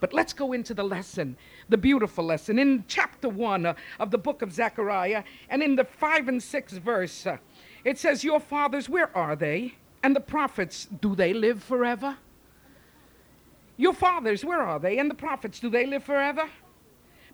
But 0.00 0.12
let's 0.12 0.32
go 0.32 0.52
into 0.52 0.74
the 0.74 0.84
lesson, 0.84 1.36
the 1.68 1.78
beautiful 1.78 2.24
lesson. 2.24 2.58
In 2.58 2.84
chapter 2.88 3.28
1 3.28 3.66
uh, 3.66 3.74
of 3.98 4.10
the 4.10 4.18
book 4.18 4.42
of 4.42 4.52
Zechariah, 4.52 5.24
and 5.48 5.62
in 5.62 5.76
the 5.76 5.84
5 5.84 6.28
and 6.28 6.42
6 6.42 6.72
verse, 6.74 7.26
uh, 7.26 7.38
it 7.84 7.98
says, 7.98 8.24
Your 8.24 8.40
fathers, 8.40 8.88
where 8.88 9.16
are 9.16 9.36
they? 9.36 9.74
And 10.02 10.16
the 10.16 10.20
prophets, 10.20 10.86
do 10.86 11.14
they 11.14 11.32
live 11.32 11.62
forever? 11.62 12.16
Your 13.76 13.92
fathers, 13.92 14.44
where 14.44 14.60
are 14.60 14.78
they? 14.78 14.98
And 14.98 15.10
the 15.10 15.14
prophets, 15.14 15.60
do 15.60 15.70
they 15.70 15.86
live 15.86 16.04
forever? 16.04 16.48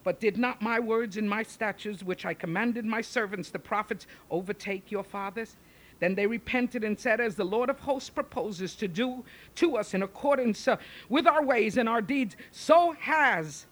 But 0.04 0.20
did 0.20 0.38
not 0.38 0.62
my 0.62 0.78
words 0.78 1.16
and 1.16 1.28
my 1.28 1.42
statutes, 1.42 2.02
which 2.02 2.24
I 2.24 2.34
commanded 2.34 2.84
my 2.84 3.00
servants, 3.00 3.50
the 3.50 3.58
prophets, 3.58 4.06
overtake 4.30 4.90
your 4.90 5.02
fathers? 5.02 5.56
Then 6.00 6.14
they 6.14 6.26
repented 6.26 6.84
and 6.84 6.98
said, 6.98 7.20
As 7.20 7.34
the 7.34 7.44
Lord 7.44 7.70
of 7.70 7.80
hosts 7.80 8.10
proposes 8.10 8.74
to 8.76 8.88
do 8.88 9.24
to 9.56 9.76
us 9.76 9.94
in 9.94 10.02
accordance 10.02 10.68
uh, 10.68 10.76
with 11.08 11.26
our 11.26 11.44
ways 11.44 11.76
and 11.76 11.88
our 11.88 12.00
deeds, 12.00 12.36
so 12.52 12.92
has, 13.00 13.66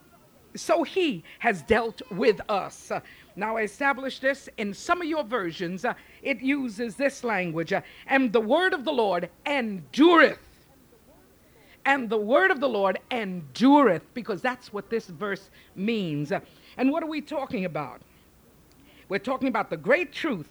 so 0.55 0.83
he 0.83 1.23
has 1.39 1.63
dealt 1.63 2.03
with 2.11 2.41
us. 2.49 2.91
Uh, 2.91 3.01
now 3.37 3.57
I 3.57 3.63
established 3.63 4.23
this 4.23 4.49
in 4.57 4.75
some 4.75 5.01
of 5.01 5.07
your 5.07 5.23
versions. 5.23 5.85
Uh, 5.85 5.95
it 6.23 6.41
uses 6.41 6.97
this 6.97 7.23
language, 7.23 7.73
uh, 7.73 7.83
and 8.07 8.33
the 8.33 8.41
word 8.41 8.75
of 8.75 8.85
the 8.85 8.93
Lord 8.93 9.31
endureth. 9.45 10.41
And 11.85 12.11
the 12.11 12.19
word 12.19 12.51
of 12.51 12.59
the 12.59 12.69
Lord 12.69 12.99
endureth, 13.13 14.03
because 14.13 14.43
that's 14.43 14.73
what 14.73 14.91
this 14.91 15.07
verse 15.07 15.51
means. 15.77 16.33
And 16.77 16.91
what 16.91 17.05
are 17.05 17.09
we 17.09 17.21
talking 17.21 17.65
about? 17.65 18.01
We're 19.09 19.21
talking 19.21 19.47
about 19.47 19.71
the 19.71 19.77
great 19.77 20.13
truth 20.13 20.49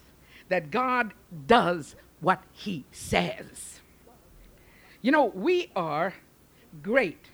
that 0.49 0.71
God 0.71 1.13
does 1.47 1.95
what 2.21 2.43
he 2.51 2.85
says. 2.91 3.79
You 5.01 5.11
know, 5.11 5.25
we 5.25 5.71
are 5.75 6.13
great 6.81 7.29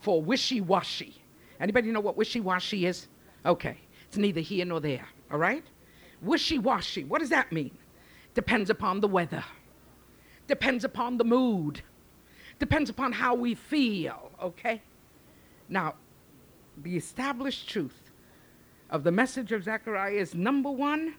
for 0.00 0.22
wishy-washy. 0.22 1.20
Anybody 1.60 1.90
know 1.90 2.00
what 2.00 2.16
wishy-washy 2.16 2.86
is? 2.86 3.08
Okay, 3.44 3.78
it's 4.06 4.16
neither 4.16 4.40
here 4.40 4.64
nor 4.64 4.80
there, 4.80 5.06
all 5.30 5.38
right? 5.38 5.64
Wishy-washy, 6.22 7.04
what 7.04 7.20
does 7.20 7.30
that 7.30 7.52
mean? 7.52 7.76
Depends 8.34 8.70
upon 8.70 9.00
the 9.00 9.08
weather. 9.08 9.44
Depends 10.46 10.84
upon 10.84 11.16
the 11.16 11.24
mood. 11.24 11.82
Depends 12.58 12.90
upon 12.90 13.12
how 13.12 13.34
we 13.34 13.54
feel, 13.54 14.30
okay? 14.42 14.82
Now, 15.68 15.94
the 16.76 16.96
established 16.96 17.68
truth 17.68 18.10
of 18.90 19.04
the 19.04 19.12
message 19.12 19.52
of 19.52 19.64
Zechariah 19.64 20.12
is 20.12 20.34
number 20.34 20.70
one, 20.70 21.14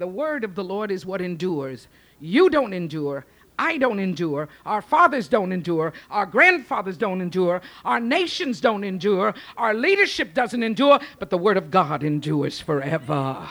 the 0.00 0.06
word 0.06 0.44
of 0.44 0.54
the 0.54 0.64
Lord 0.64 0.90
is 0.90 1.04
what 1.04 1.20
endures. 1.20 1.86
You 2.20 2.48
don't 2.48 2.72
endure. 2.72 3.26
I 3.58 3.76
don't 3.76 3.98
endure. 3.98 4.48
Our 4.64 4.80
fathers 4.80 5.28
don't 5.28 5.52
endure. 5.52 5.92
Our 6.10 6.24
grandfathers 6.24 6.96
don't 6.96 7.20
endure. 7.20 7.60
Our 7.84 8.00
nations 8.00 8.62
don't 8.62 8.82
endure. 8.82 9.34
Our 9.58 9.74
leadership 9.74 10.32
doesn't 10.32 10.62
endure. 10.62 11.00
But 11.18 11.28
the 11.28 11.36
word 11.36 11.58
of 11.58 11.70
God 11.70 12.02
endures 12.02 12.58
forever. 12.58 13.46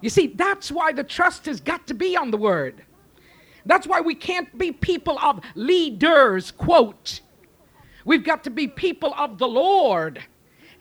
You 0.00 0.08
see, 0.08 0.28
that's 0.28 0.72
why 0.72 0.92
the 0.92 1.04
trust 1.04 1.44
has 1.44 1.60
got 1.60 1.86
to 1.88 1.94
be 1.94 2.16
on 2.16 2.30
the 2.30 2.38
word. 2.38 2.82
That's 3.66 3.86
why 3.86 4.00
we 4.00 4.14
can't 4.14 4.56
be 4.56 4.72
people 4.72 5.18
of 5.18 5.40
leaders, 5.54 6.50
quote. 6.50 7.20
We've 8.06 8.24
got 8.24 8.42
to 8.44 8.50
be 8.50 8.68
people 8.68 9.12
of 9.18 9.36
the 9.36 9.48
Lord. 9.48 10.24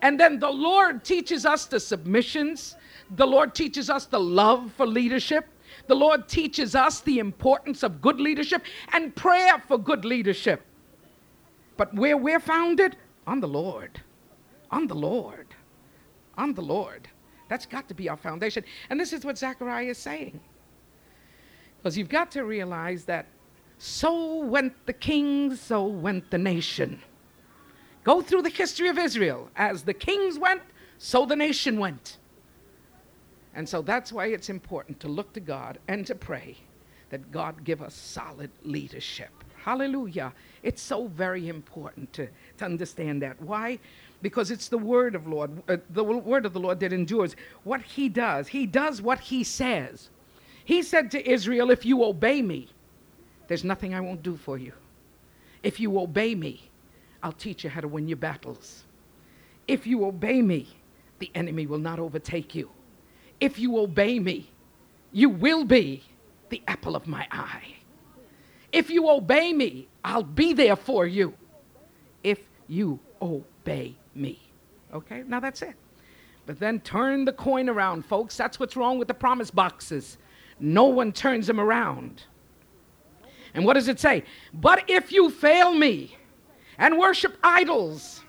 And 0.02 0.18
then 0.18 0.40
the 0.40 0.50
Lord 0.50 1.04
teaches 1.04 1.46
us 1.46 1.66
the 1.66 1.82
submissions. 1.82 2.78
The 3.16 3.26
Lord 3.26 3.56
teaches 3.56 3.90
us 3.90 4.06
the 4.06 4.20
love 4.20 4.72
for 4.74 4.86
leadership. 4.86 5.48
The 5.88 5.96
Lord 5.96 6.28
teaches 6.28 6.76
us 6.76 7.02
the 7.02 7.20
importance 7.20 7.84
of 7.84 8.02
good 8.02 8.20
leadership 8.20 8.64
and 8.94 9.16
prayer 9.16 9.62
for 9.68 9.78
good 9.78 10.04
leadership. 10.04 10.62
But 11.78 11.94
where 11.94 12.18
we're 12.18 12.40
founded? 12.40 12.98
On 13.26 13.40
the 13.40 13.48
Lord. 13.48 14.02
On 14.72 14.88
the 14.88 14.96
Lord. 14.96 15.48
On 16.38 16.54
the 16.54 16.62
Lord. 16.62 17.08
That's 17.50 17.66
got 17.66 17.88
to 17.88 17.94
be 17.94 18.10
our 18.10 18.18
foundation. 18.18 18.64
And 18.90 19.00
this 19.00 19.14
is 19.14 19.24
what 19.24 19.38
Zechariah 19.38 19.86
is 19.86 19.98
saying. 19.98 20.40
Because 21.78 21.98
you've 21.98 22.10
got 22.10 22.32
to 22.32 22.44
realize 22.44 23.06
that 23.06 23.28
so 23.78 24.44
went 24.44 24.74
the 24.86 24.94
kings, 24.94 25.62
so 25.62 25.86
went 25.86 26.30
the 26.32 26.38
nation. 26.38 27.00
Go 28.04 28.22
through 28.22 28.42
the 28.42 28.50
history 28.50 28.90
of 28.90 28.98
Israel. 28.98 29.50
As 29.56 29.84
the 29.84 29.94
kings 29.94 30.40
went, 30.40 30.62
so 30.98 31.26
the 31.26 31.36
nation 31.36 31.78
went. 31.78 32.18
And 33.58 33.68
so 33.68 33.82
that's 33.82 34.14
why 34.14 34.28
it's 34.28 34.50
important 34.50 35.00
to 35.00 35.08
look 35.08 35.34
to 35.34 35.40
God 35.40 35.80
and 35.88 36.06
to 36.06 36.14
pray 36.14 36.56
that 37.10 37.32
God 37.32 37.64
give 37.64 37.82
us 37.82 37.96
solid 37.96 38.52
leadership. 38.64 39.32
Hallelujah. 39.56 40.32
It's 40.62 40.82
so 40.82 41.08
very 41.08 41.50
important 41.50 42.14
to, 42.14 42.28
to 42.60 42.66
understand 42.66 43.24
that. 43.24 43.42
Why? 43.42 43.80
Because 44.22 44.52
it's 44.52 44.68
the 44.68 44.78
word 44.78 45.16
of 45.16 45.26
Lord, 45.26 45.64
uh, 45.68 45.78
the 45.90 46.04
word 46.04 46.46
of 46.46 46.54
the 46.54 46.60
Lord 46.60 46.80
that 46.82 46.94
endures. 46.94 47.36
What 47.64 47.82
he 47.82 48.10
does, 48.10 48.48
he 48.48 48.68
does 48.68 49.02
what 49.02 49.20
he 49.20 49.44
says. 49.44 50.12
He 50.64 50.84
said 50.84 51.10
to 51.12 51.28
Israel, 51.28 51.72
if 51.72 51.84
you 51.84 52.04
obey 52.04 52.44
me, 52.44 52.70
there's 53.48 53.64
nothing 53.64 53.96
I 53.96 54.02
won't 54.02 54.22
do 54.22 54.38
for 54.38 54.60
you. 54.60 54.74
If 55.64 55.80
you 55.80 55.98
obey 55.98 56.36
me, 56.36 56.70
I'll 57.24 57.32
teach 57.32 57.64
you 57.64 57.72
how 57.72 57.82
to 57.82 57.88
win 57.88 58.08
your 58.08 58.18
battles. 58.18 58.84
If 59.68 59.88
you 59.88 60.06
obey 60.06 60.44
me, 60.44 60.68
the 61.18 61.32
enemy 61.34 61.66
will 61.66 61.80
not 61.80 61.98
overtake 61.98 62.54
you. 62.54 62.70
If 63.40 63.60
you 63.60 63.78
obey 63.78 64.20
me, 64.20 64.50
you 65.12 65.30
will 65.30 65.64
be 65.64 66.04
the 66.50 66.62
apple 66.68 66.96
of 66.96 67.08
my 67.08 67.28
eye. 67.32 67.76
If 68.72 68.90
you 68.90 69.10
obey 69.10 69.54
me, 69.54 69.88
I'll 70.04 70.24
be 70.24 70.54
there 70.54 70.76
for 70.76 71.06
you. 71.06 71.34
If 72.24 72.40
you 72.68 73.00
obey 73.22 73.96
me. 74.16 74.40
Okay, 74.94 75.24
now 75.26 75.40
that's 75.40 75.62
it. 75.62 75.76
But 76.46 76.60
then 76.60 76.80
turn 76.80 77.26
the 77.26 77.34
coin 77.34 77.70
around, 77.70 78.06
folks. 78.06 78.38
That's 78.38 78.60
what's 78.60 78.76
wrong 78.76 78.98
with 78.98 79.08
the 79.08 79.14
promise 79.14 79.52
boxes. 79.52 80.18
No 80.60 80.86
one 80.86 81.12
turns 81.12 81.48
them 81.48 81.60
around. 81.60 82.24
And 83.54 83.66
what 83.66 83.74
does 83.74 83.88
it 83.88 84.00
say? 84.00 84.24
But 84.54 84.90
if 84.90 85.12
you 85.12 85.30
fail 85.30 85.74
me, 85.74 86.18
and 86.78 86.98
worship 86.98 87.38
idols 87.44 88.22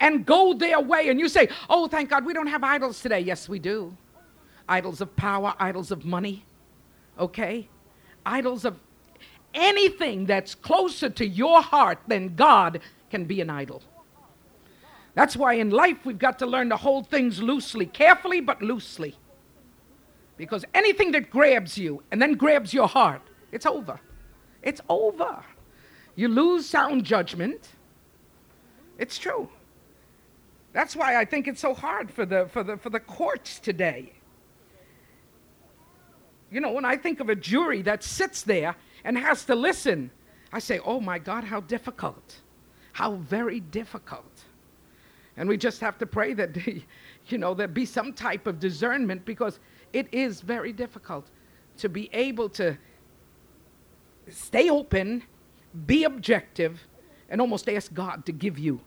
and 0.00 0.24
go 0.24 0.54
their 0.54 0.80
way. 0.80 1.08
And 1.08 1.20
you 1.20 1.28
say, 1.28 1.48
Oh, 1.68 1.88
thank 1.88 2.10
God 2.10 2.24
we 2.24 2.32
don't 2.32 2.46
have 2.46 2.64
idols 2.64 3.00
today. 3.00 3.20
Yes, 3.20 3.48
we 3.48 3.58
do. 3.58 3.96
Idols 4.70 5.02
of 5.02 5.14
power, 5.16 5.54
idols 5.58 5.90
of 5.90 6.06
money, 6.06 6.46
okay? 7.18 7.68
Idols 8.24 8.64
of 8.64 8.78
anything 9.52 10.24
that's 10.24 10.54
closer 10.54 11.10
to 11.10 11.26
your 11.26 11.60
heart 11.60 11.98
than 12.06 12.36
God 12.36 12.80
can 13.10 13.26
be 13.26 13.42
an 13.42 13.50
idol. 13.50 13.82
That's 15.14 15.36
why 15.36 15.54
in 15.54 15.68
life 15.68 15.98
we've 16.06 16.18
got 16.18 16.38
to 16.38 16.46
learn 16.46 16.70
to 16.70 16.76
hold 16.76 17.08
things 17.08 17.42
loosely, 17.42 17.84
carefully 17.84 18.40
but 18.40 18.62
loosely. 18.62 19.16
Because 20.38 20.64
anything 20.72 21.12
that 21.12 21.28
grabs 21.28 21.76
you 21.76 22.02
and 22.10 22.22
then 22.22 22.32
grabs 22.32 22.72
your 22.72 22.88
heart, 22.88 23.20
it's 23.52 23.66
over. 23.66 24.00
It's 24.62 24.80
over. 24.88 25.44
You 26.14 26.28
lose 26.28 26.64
sound 26.64 27.04
judgment 27.04 27.68
it's 29.00 29.16
true. 29.16 29.48
That's 30.74 30.94
why 30.94 31.16
I 31.16 31.24
think 31.24 31.48
it's 31.48 31.60
so 31.60 31.72
hard 31.72 32.10
for 32.10 32.26
the, 32.26 32.48
for 32.52 32.62
the, 32.62 32.76
for 32.76 32.90
the 32.90 33.00
courts 33.00 33.58
today. 33.58 34.12
You 36.50 36.60
know, 36.60 36.72
when 36.72 36.84
I 36.84 36.96
think 36.96 37.20
of 37.20 37.28
a 37.28 37.36
jury 37.36 37.82
that 37.82 38.02
sits 38.02 38.42
there 38.42 38.76
and 39.04 39.16
has 39.16 39.44
to 39.46 39.54
listen, 39.54 40.10
I 40.52 40.58
say, 40.58 40.80
oh 40.84 41.00
my 41.00 41.18
God, 41.18 41.44
how 41.44 41.60
difficult. 41.60 42.36
How 42.92 43.14
very 43.14 43.60
difficult. 43.60 44.44
And 45.36 45.48
we 45.48 45.56
just 45.56 45.80
have 45.80 45.96
to 45.98 46.06
pray 46.06 46.34
that, 46.34 46.56
you 47.28 47.38
know, 47.38 47.54
there 47.54 47.68
be 47.68 47.86
some 47.86 48.12
type 48.12 48.46
of 48.46 48.58
discernment 48.58 49.24
because 49.24 49.60
it 49.92 50.08
is 50.12 50.40
very 50.40 50.72
difficult 50.72 51.26
to 51.78 51.88
be 51.88 52.10
able 52.12 52.48
to 52.50 52.76
stay 54.28 54.68
open, 54.68 55.22
be 55.86 56.04
objective, 56.04 56.80
and 57.28 57.40
almost 57.40 57.68
ask 57.68 57.92
God 57.94 58.26
to 58.26 58.32
give 58.32 58.58
you 58.58 58.80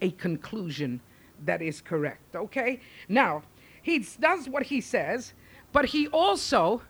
a 0.00 0.10
conclusion 0.12 1.00
that 1.44 1.62
is 1.62 1.80
correct. 1.80 2.34
Okay? 2.34 2.80
Now, 3.08 3.42
he 3.82 4.04
does 4.20 4.48
what 4.48 4.64
he 4.64 4.80
says, 4.80 5.34
but 5.72 5.86
he 5.86 6.08
also, 6.08 6.82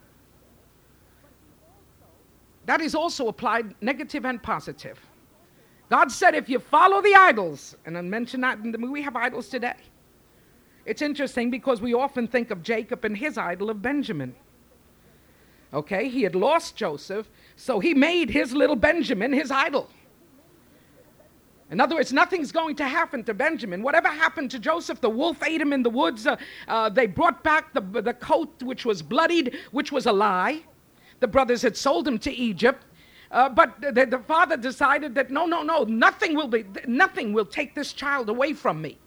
that 2.67 2.81
is 2.81 2.95
also 2.95 3.29
applied 3.29 3.75
negative 3.81 4.25
and 4.25 4.43
positive. 4.43 4.99
God 5.91 6.11
said, 6.11 6.35
if 6.35 6.49
you 6.49 6.59
follow 6.59 7.03
the 7.03 7.15
idols, 7.15 7.77
and 7.85 7.97
I 7.97 8.01
mentioned 8.01 8.43
that, 8.43 8.59
in 8.59 8.73
the 8.73 8.79
movie, 8.79 8.93
we 8.93 9.03
have 9.03 9.17
idols 9.17 9.49
today. 9.49 9.77
It's 10.87 11.03
interesting 11.03 11.51
because 11.51 11.81
we 11.81 11.95
often 11.95 12.27
think 12.27 12.51
of 12.51 12.63
Jacob 12.63 13.05
and 13.05 13.17
his 13.17 13.39
idol 13.39 13.71
of 13.71 13.81
Benjamin. 13.81 14.35
Okay, 15.73 16.09
he 16.09 16.23
had 16.23 16.35
lost 16.35 16.77
Joseph, 16.77 17.29
so 17.57 17.81
he 17.81 17.95
made 17.95 18.31
his 18.31 18.53
little 18.53 18.77
Benjamin 18.77 19.33
his 19.33 19.51
idol. 19.51 19.89
In 21.71 21.81
other 21.81 21.97
words, 21.97 22.13
nothing's 22.13 22.53
going 22.53 22.77
to 22.77 22.87
happen 22.87 23.25
to 23.25 23.35
Benjamin. 23.35 23.83
Whatever 23.83 24.09
happened 24.09 24.51
to 24.53 24.59
Joseph, 24.59 25.01
the 25.01 25.11
wolf 25.11 25.43
ate 25.43 25.61
him 25.61 25.73
in 25.73 25.83
the 25.83 25.91
woods. 25.91 26.27
Uh, 26.27 26.37
uh, 26.69 26.89
they 26.89 27.07
brought 27.07 27.43
back 27.43 27.73
the, 27.73 27.81
the 27.81 28.15
coat, 28.15 28.63
which 28.63 28.85
was 28.85 29.03
bloodied, 29.03 29.57
which 29.73 29.91
was 29.91 30.07
a 30.07 30.13
lie. 30.13 30.63
The 31.25 31.29
brothers 31.29 31.63
had 31.63 31.75
sold 31.75 32.07
him 32.07 32.19
to 32.19 32.31
Egypt. 32.31 32.85
Uh, 33.31 33.49
but 33.49 33.81
the, 33.81 34.05
the, 34.05 34.19
father 34.19 34.59
decided 34.59 35.15
that 35.15 35.31
no, 35.31 35.47
no, 35.47 35.63
no, 35.63 35.85
nothing 35.85 36.37
will 36.37 36.49
be, 36.49 36.67
nothing 36.87 37.33
will 37.33 37.47
take 37.47 37.75
this 37.75 37.95
child 37.95 38.29
away 38.29 38.53
from 38.53 38.83
me. 38.83 38.99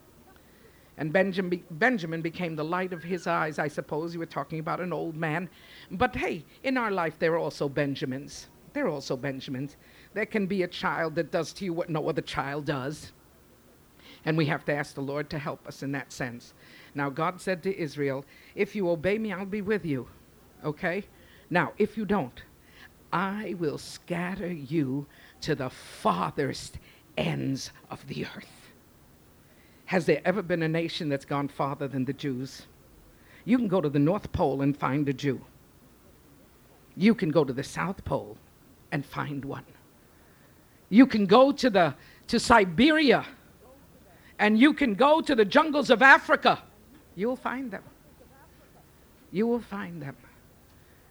And 0.98 1.14
Benjamin, 1.14 1.64
Benjamin 1.70 2.24
became 2.24 2.56
the 2.56 2.66
light 2.66 2.92
of 2.92 3.04
his 3.04 3.28
eyes. 3.28 3.60
I 3.60 3.68
suppose 3.68 4.16
you 4.16 4.20
were 4.20 4.26
talking 4.26 4.58
about 4.58 4.82
an 4.82 4.92
old 4.92 5.16
man. 5.16 5.48
But 5.92 6.16
hey, 6.16 6.44
in 6.64 6.76
our 6.76 6.90
life, 6.90 7.20
there 7.20 7.34
are 7.34 7.38
also 7.38 7.70
Benjamins. 7.70 8.48
There 8.74 8.88
are 8.88 8.90
also 8.90 9.16
Benjamins. 9.16 9.78
There 10.16 10.26
can 10.26 10.48
be 10.48 10.64
a 10.64 10.68
child 10.68 11.14
that 11.18 11.30
does 11.30 11.54
to 11.54 11.66
you 11.66 11.74
what 11.74 11.92
no 11.92 12.10
other 12.10 12.24
child 12.24 12.66
does. 12.66 13.12
And 14.26 14.36
we 14.36 14.48
have 14.48 14.66
to 14.66 14.74
ask 14.74 14.96
the 14.96 15.02
Lord 15.02 15.30
to 15.30 15.38
help 15.38 15.68
us 15.68 15.84
in 15.84 15.92
that 15.92 16.12
sense. 16.12 16.56
Now, 16.96 17.12
God 17.12 17.40
said 17.40 17.62
to 17.62 17.80
Israel, 17.80 18.26
If 18.56 18.76
you 18.76 18.90
obey 18.90 19.20
me, 19.20 19.32
I'll 19.32 19.46
be 19.46 19.62
with 19.62 19.86
you. 19.86 20.08
Okay? 20.66 21.06
Now, 21.50 21.74
if 21.78 21.98
you 21.98 22.06
don't, 22.06 22.42
I 23.12 23.56
will 23.58 23.78
scatter 23.78 24.52
you 24.52 25.08
to 25.42 25.56
the 25.56 25.70
farthest 25.70 26.78
ends 27.18 27.72
of 27.90 28.06
the 28.08 28.26
earth. 28.26 28.72
Has 29.86 30.06
there 30.06 30.22
ever 30.26 30.42
been 30.42 30.64
a 30.64 30.68
nation 30.68 31.08
that's 31.08 31.26
gone 31.26 31.48
farther 31.48 31.88
than 31.88 32.06
the 32.06 32.14
Jews? 32.14 32.64
You 33.46 33.58
can 33.58 33.70
go 33.70 33.80
to 33.80 33.90
the 33.90 34.00
North 34.00 34.32
Pole 34.34 34.62
and 34.62 34.76
find 34.76 35.08
a 35.08 35.14
Jew. 35.14 35.40
You 36.98 37.16
can 37.16 37.30
go 37.30 37.46
to 37.46 37.54
the 37.54 37.64
South 37.64 38.04
Pole 38.04 38.38
and 38.92 39.06
find 39.06 39.46
one. 39.46 39.64
You 40.90 41.06
can 41.06 41.26
go 41.26 41.52
to, 41.54 41.70
the, 41.70 41.96
to 42.28 42.40
Siberia 42.40 43.26
and 44.40 44.60
you 44.60 44.74
can 44.74 44.96
go 44.96 45.22
to 45.22 45.36
the 45.36 45.46
jungles 45.46 45.90
of 45.90 46.02
Africa. 46.02 46.62
You 47.16 47.30
will 47.30 47.36
find 47.36 47.72
them. 47.72 47.84
You 49.32 49.48
will 49.48 49.62
find 49.62 50.02
them. 50.02 50.16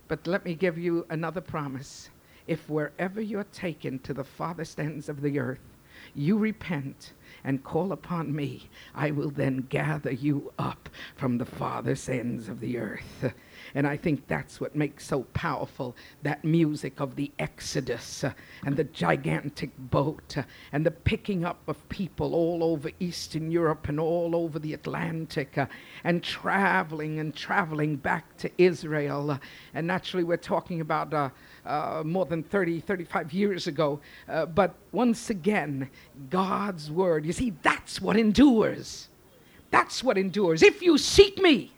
But 0.08 0.26
let 0.26 0.44
me 0.44 0.54
give 0.54 0.78
you 0.78 1.06
another 1.10 1.40
promise. 1.40 2.10
If 2.46 2.68
wherever 2.68 3.20
you're 3.20 3.44
taken 3.44 3.98
to 4.00 4.14
the 4.14 4.24
farthest 4.24 4.78
ends 4.78 5.08
of 5.08 5.20
the 5.20 5.38
earth, 5.38 5.76
you 6.14 6.38
repent 6.38 7.12
and 7.42 7.64
call 7.64 7.92
upon 7.92 8.34
me, 8.34 8.68
I 8.94 9.10
will 9.10 9.30
then 9.30 9.66
gather 9.68 10.12
you 10.12 10.52
up 10.58 10.88
from 11.16 11.38
the 11.38 11.44
farthest 11.44 12.08
ends 12.08 12.48
of 12.48 12.60
the 12.60 12.78
earth. 12.78 13.32
And 13.76 13.86
I 13.86 13.98
think 13.98 14.26
that's 14.26 14.58
what 14.58 14.74
makes 14.74 15.04
so 15.06 15.24
powerful 15.34 15.94
that 16.22 16.42
music 16.42 16.98
of 16.98 17.14
the 17.14 17.30
Exodus 17.38 18.24
uh, 18.24 18.32
and 18.64 18.74
the 18.74 18.84
gigantic 18.84 19.70
boat 19.76 20.38
uh, 20.38 20.44
and 20.72 20.86
the 20.86 20.90
picking 20.90 21.44
up 21.44 21.60
of 21.68 21.86
people 21.90 22.34
all 22.34 22.64
over 22.64 22.90
Eastern 23.00 23.50
Europe 23.50 23.90
and 23.90 24.00
all 24.00 24.34
over 24.34 24.58
the 24.58 24.72
Atlantic 24.72 25.58
uh, 25.58 25.66
and 26.04 26.22
traveling 26.22 27.18
and 27.18 27.36
traveling 27.36 27.96
back 27.96 28.34
to 28.38 28.50
Israel. 28.56 29.32
Uh, 29.32 29.38
and 29.74 29.86
naturally, 29.86 30.24
we're 30.24 30.38
talking 30.38 30.80
about 30.80 31.12
uh, 31.12 31.28
uh, 31.66 32.02
more 32.02 32.24
than 32.24 32.42
30, 32.42 32.80
35 32.80 33.34
years 33.34 33.66
ago. 33.66 34.00
but 34.54 34.74
once 34.92 35.28
again, 35.28 35.90
God's 36.30 36.90
word, 36.90 37.26
you 37.26 37.34
see, 37.34 37.52
that's 37.60 38.00
what 38.00 38.16
endures. 38.16 39.10
That's 39.70 40.02
what 40.02 40.16
endures. 40.16 40.62
If 40.62 40.80
you 40.80 40.96
seek 40.96 41.36
me, 41.36 41.75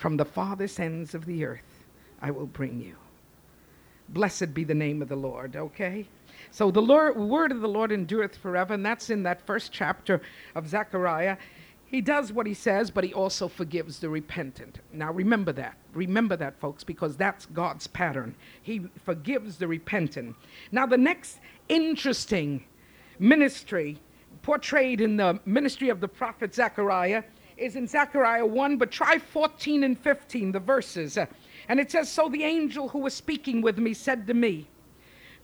from 0.00 0.16
the 0.16 0.24
farthest 0.24 0.80
ends 0.80 1.14
of 1.14 1.26
the 1.26 1.44
earth, 1.44 1.84
I 2.22 2.30
will 2.30 2.46
bring 2.46 2.80
you. 2.80 2.96
Blessed 4.08 4.54
be 4.54 4.64
the 4.64 4.74
name 4.74 5.02
of 5.02 5.10
the 5.10 5.16
Lord, 5.16 5.56
okay? 5.56 6.06
So 6.50 6.70
the 6.70 6.80
Lord, 6.80 7.18
word 7.18 7.52
of 7.52 7.60
the 7.60 7.68
Lord 7.68 7.92
endureth 7.92 8.34
forever, 8.38 8.72
and 8.72 8.84
that's 8.84 9.10
in 9.10 9.22
that 9.24 9.46
first 9.46 9.72
chapter 9.72 10.22
of 10.54 10.66
Zechariah. 10.66 11.36
He 11.84 12.00
does 12.00 12.32
what 12.32 12.46
he 12.46 12.54
says, 12.54 12.90
but 12.90 13.04
he 13.04 13.12
also 13.12 13.46
forgives 13.46 13.98
the 13.98 14.08
repentant. 14.08 14.78
Now 14.90 15.12
remember 15.12 15.52
that. 15.52 15.76
Remember 15.92 16.34
that, 16.34 16.58
folks, 16.58 16.82
because 16.82 17.14
that's 17.14 17.44
God's 17.46 17.86
pattern. 17.86 18.34
He 18.62 18.86
forgives 19.04 19.58
the 19.58 19.68
repentant. 19.68 20.34
Now, 20.72 20.86
the 20.86 20.96
next 20.96 21.40
interesting 21.68 22.64
ministry 23.18 23.98
portrayed 24.40 25.02
in 25.02 25.18
the 25.18 25.40
ministry 25.44 25.90
of 25.90 26.00
the 26.00 26.08
prophet 26.08 26.54
Zechariah 26.54 27.22
is 27.60 27.76
in 27.76 27.86
Zechariah 27.86 28.46
1, 28.46 28.76
but 28.78 28.90
try 28.90 29.18
14 29.18 29.84
and 29.84 29.98
15, 29.98 30.52
the 30.52 30.60
verses. 30.60 31.18
And 31.68 31.78
it 31.78 31.90
says, 31.90 32.10
So 32.10 32.28
the 32.28 32.42
angel 32.42 32.88
who 32.88 33.00
was 33.00 33.14
speaking 33.14 33.60
with 33.60 33.78
me 33.78 33.94
said 33.94 34.26
to 34.26 34.34
me, 34.34 34.66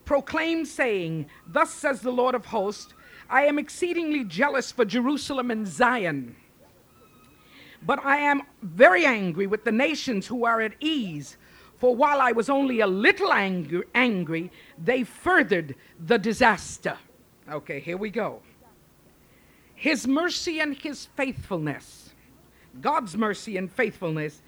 Proclaim, 0.05 0.65
saying, 0.65 1.27
Thus 1.47 1.73
says 1.73 2.01
the 2.01 2.13
Lord 2.13 2.35
of 2.35 2.47
hosts, 2.47 2.95
I 3.29 3.43
am 3.43 3.59
exceedingly 3.59 4.25
jealous 4.25 4.73
for 4.73 4.85
Jerusalem 4.85 5.51
and 5.51 5.67
Zion. 5.67 6.37
But 7.83 8.05
I 8.05 8.19
am 8.19 8.43
very 8.63 9.05
angry 9.05 9.47
with 9.47 9.65
the 9.65 9.73
nations 9.73 10.27
who 10.27 10.45
are 10.45 10.61
at 10.61 10.73
ease. 10.81 11.37
For 11.79 11.95
while 11.95 12.21
I 12.21 12.33
was 12.33 12.49
only 12.49 12.81
a 12.81 12.87
little 12.87 13.33
angry, 13.33 13.83
angry 13.95 14.51
they 14.83 15.05
furthered 15.05 15.75
the 16.01 16.19
disaster. 16.19 16.97
Okay, 17.51 17.81
here 17.81 17.97
we 17.97 18.11
go. 18.11 18.41
His 19.75 20.07
mercy 20.07 20.59
and 20.61 20.75
his 20.75 21.07
faithfulness 21.17 22.06
God's 22.81 23.17
mercy 23.17 23.57
and 23.57 23.71
faithfulness 23.71 24.43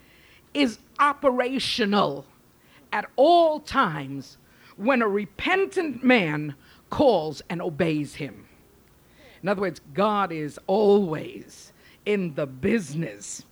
is 0.55 0.79
operational 0.99 2.25
at 2.93 3.07
all 3.17 3.61
times 3.61 4.39
when 4.77 5.03
a 5.03 5.09
repentant 5.09 6.03
man 6.05 6.55
calls 6.91 7.43
and 7.49 7.61
obeys 7.61 8.15
him. 8.15 8.47
In 9.43 9.49
other 9.49 9.61
words, 9.61 9.81
God 9.95 10.33
is 10.33 10.59
always 10.67 11.73
in 12.07 12.35
the 12.35 12.47
business 12.47 13.45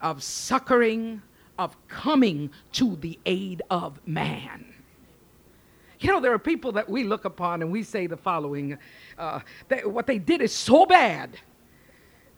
of 0.00 0.22
succoring, 0.22 1.22
of 1.58 1.76
coming 1.88 2.50
to 2.72 2.96
the 2.96 3.18
aid 3.26 3.62
of 3.70 4.00
man. 4.06 4.66
You 6.00 6.08
know, 6.08 6.20
there 6.20 6.32
are 6.32 6.38
people 6.38 6.72
that 6.72 6.88
we 6.88 7.04
look 7.04 7.24
upon 7.24 7.60
and 7.60 7.70
we 7.70 7.82
say 7.82 8.06
the 8.06 8.16
following 8.16 8.78
uh, 9.18 9.40
that 9.68 9.90
what 9.90 10.06
they 10.06 10.18
did 10.18 10.40
is 10.40 10.52
so 10.52 10.86
bad 10.86 11.38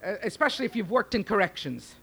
especially 0.03 0.67
if 0.67 0.77
you've 0.77 0.91
worked 0.91 1.15
in 1.15 1.25
corrections. 1.25 1.95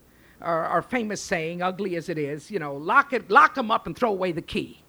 Our, 0.42 0.66
our, 0.66 0.82
famous 0.82 1.22
saying, 1.22 1.62
ugly 1.62 1.98
as 1.98 2.08
it 2.08 2.18
is, 2.18 2.50
you 2.50 2.60
know, 2.60 2.74
lock 2.76 3.12
it, 3.12 3.30
lock 3.30 3.56
them 3.56 3.70
up 3.70 3.88
and 3.88 3.96
throw 3.96 4.12
away 4.12 4.32
the 4.32 4.42
key. 4.42 4.82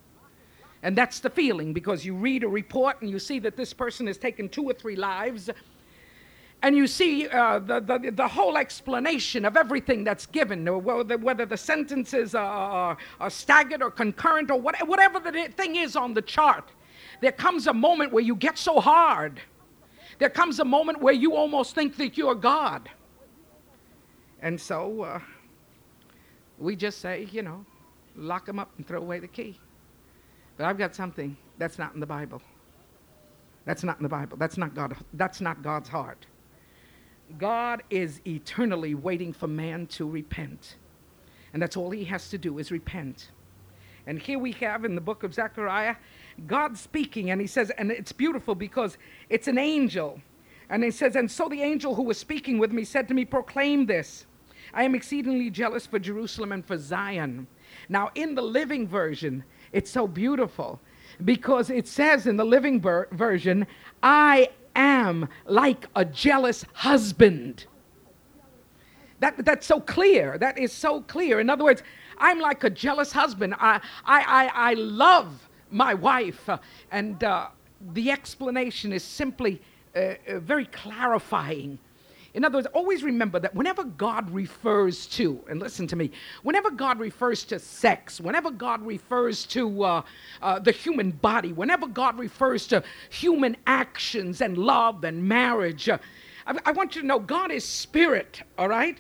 And 0.85 0.97
that's 0.97 1.19
the 1.19 1.29
feeling 1.29 1.73
because 1.73 2.05
you 2.05 2.15
read 2.15 2.45
a 2.45 2.49
report 2.49 3.03
and 3.03 3.11
you 3.11 3.19
see 3.19 3.41
that 3.41 3.57
this 3.57 3.73
person 3.73 4.07
has 4.07 4.17
taken 4.17 4.49
two 4.49 4.63
or 4.63 4.73
three 4.75 4.95
lives, 4.95 5.51
and 6.63 6.77
you 6.77 6.87
see 6.87 7.27
uh, 7.29 7.59
the, 7.59 7.81
the, 7.81 8.11
the 8.13 8.29
whole 8.29 8.57
explanation 8.57 9.45
of 9.45 9.57
everything 9.57 10.05
that's 10.05 10.27
given, 10.27 10.65
whether, 10.85 11.17
whether 11.17 11.47
the 11.47 11.57
sentences 11.57 12.35
are, 12.35 12.97
are, 13.19 13.31
staggered 13.31 13.83
or 13.83 13.91
concurrent 13.91 14.51
or 14.51 14.61
what, 14.61 14.77
whatever 14.87 15.19
the 15.21 15.49
thing 15.57 15.77
is 15.77 15.97
on 15.97 16.13
the 16.13 16.23
chart. 16.23 16.71
There 17.23 17.33
comes 17.33 17.67
a 17.67 17.75
moment 17.75 18.13
where 18.13 18.23
you 18.23 18.35
get 18.35 18.59
so 18.59 18.79
hard. 18.79 19.41
There 20.19 20.31
comes 20.31 20.61
a 20.61 20.65
moment 20.65 21.01
where 21.01 21.15
you 21.15 21.35
almost 21.35 21.75
think 21.75 21.97
that 21.97 22.19
you're 22.19 22.35
God. 22.35 22.91
And 24.41 24.61
so 24.61 25.03
uh, 25.03 25.21
we 26.59 26.77
just 26.77 27.01
say, 27.01 27.29
you 27.31 27.43
know, 27.43 27.65
lock 28.17 28.47
them 28.47 28.59
up 28.59 28.71
and 28.77 28.87
throw 28.87 29.01
away 29.01 29.19
the 29.19 29.29
key. 29.29 29.59
But 30.57 30.67
I've 30.67 30.79
got 30.79 30.95
something 30.95 31.37
that's 31.59 31.79
not 31.79 31.95
in 31.95 32.01
the 32.01 32.07
Bible. 32.07 32.43
That's 33.65 33.85
not 33.85 33.99
in 33.99 34.03
the 34.03 34.09
Bible. 34.09 34.37
That's 34.37 34.57
not 34.57 34.75
God. 34.75 34.97
That's 35.15 35.41
not 35.41 35.63
God's 35.63 35.89
heart. 35.89 36.27
God 37.39 37.83
is 37.91 38.21
eternally 38.27 38.95
waiting 38.95 39.33
for 39.33 39.47
man 39.47 39.87
to 39.89 40.09
repent. 40.09 40.77
And 41.53 41.63
that's 41.63 41.77
all 41.77 41.91
he 41.91 42.05
has 42.05 42.29
to 42.31 42.39
do 42.39 42.59
is 42.59 42.71
repent. 42.71 43.31
And 44.07 44.19
here 44.19 44.39
we 44.39 44.53
have 44.53 44.85
in 44.85 44.95
the 44.95 45.01
book 45.01 45.23
of 45.23 45.35
Zechariah, 45.35 45.97
God 46.47 46.77
speaking, 46.77 47.31
and 47.31 47.41
he 47.41 47.47
says, 47.47 47.71
and 47.71 47.91
it's 47.91 48.13
beautiful 48.13 48.55
because 48.55 48.99
it's 49.29 49.47
an 49.47 49.59
angel. 49.59 50.21
And 50.71 50.83
he 50.83 50.91
says, 50.91 51.17
And 51.17 51.31
so 51.31 51.49
the 51.49 51.63
angel 51.63 51.95
who 51.95 52.05
was 52.05 52.19
speaking 52.19 52.59
with 52.59 52.73
me 52.73 52.85
said 52.85 53.09
to 53.09 53.15
me, 53.15 53.25
Proclaim 53.25 53.87
this 53.87 54.27
I 54.73 54.85
am 54.85 54.95
exceedingly 54.95 55.51
jealous 55.51 55.87
for 55.87 55.99
Jerusalem 55.99 56.53
and 56.53 56.65
for 56.65 56.79
Zion. 56.79 57.47
Now, 57.89 58.11
in 58.15 58.35
the 58.35 58.43
living 58.43 58.87
version, 58.87 59.45
it's 59.73 59.91
so 59.91 60.07
beautiful 60.07 60.81
because 61.25 61.71
it 61.71 61.87
says 61.87 62.27
in 62.27 62.37
the 62.37 62.45
living 62.45 62.81
ver- 62.81 63.09
version, 63.13 63.67
I 64.03 64.51
am 64.75 65.29
like 65.47 65.87
a 65.97 66.05
jealous 66.05 66.65
husband. 66.73 67.67
That, 69.21 69.45
that's 69.45 69.67
so 69.67 69.81
clear. 69.81 70.39
That 70.39 70.59
is 70.59 70.73
so 70.73 71.03
clear. 71.03 71.41
In 71.41 71.51
other 71.51 71.65
words, 71.65 71.83
I'm 72.19 72.41
like 72.41 72.65
a 72.65 72.71
jealous 72.71 73.13
husband. 73.13 73.55
I, 73.59 73.81
I, 74.05 74.21
I, 74.23 74.71
I 74.71 74.75
love 74.75 75.49
my 75.71 75.95
wife. 75.95 76.49
And 76.91 77.23
uh, 77.23 77.49
the 77.93 78.11
explanation 78.11 78.93
is 78.93 79.05
simply 79.05 79.61
uh, 79.95 80.15
uh 80.29 80.39
very 80.39 80.67
clarifying 80.67 81.79
in 82.33 82.45
other 82.45 82.59
words, 82.59 82.69
always 82.73 83.03
remember 83.03 83.41
that 83.41 83.55
whenever 83.55 83.83
God 83.83 84.31
refers 84.31 85.07
to, 85.09 85.43
and 85.49 85.59
listen 85.59 85.87
to 85.89 85.97
me, 85.97 86.13
whenever 86.43 86.71
God 86.71 87.01
refers 87.01 87.45
to 87.45 87.59
sex, 87.59 88.21
whenever 88.21 88.53
God 88.53 88.87
refers 88.87 89.45
to 89.47 89.83
uh, 89.83 90.03
uh, 90.41 90.59
the 90.61 90.71
human 90.71 91.11
body, 91.11 91.53
whenever 91.53 91.89
God 91.89 92.19
refers 92.19 92.69
to 92.69 92.85
human 93.09 93.57
actions 93.67 94.41
and 94.41 94.57
love 94.57 95.03
and 95.03 95.27
marriage, 95.27 95.89
uh, 95.89 95.99
I, 96.47 96.57
I 96.67 96.73
want 96.73 96.95
you 96.95 97.01
to 97.03 97.07
know 97.07 97.19
God 97.19 97.51
is 97.51 97.65
spirit, 97.65 98.43
all 98.57 98.69
right? 98.69 98.99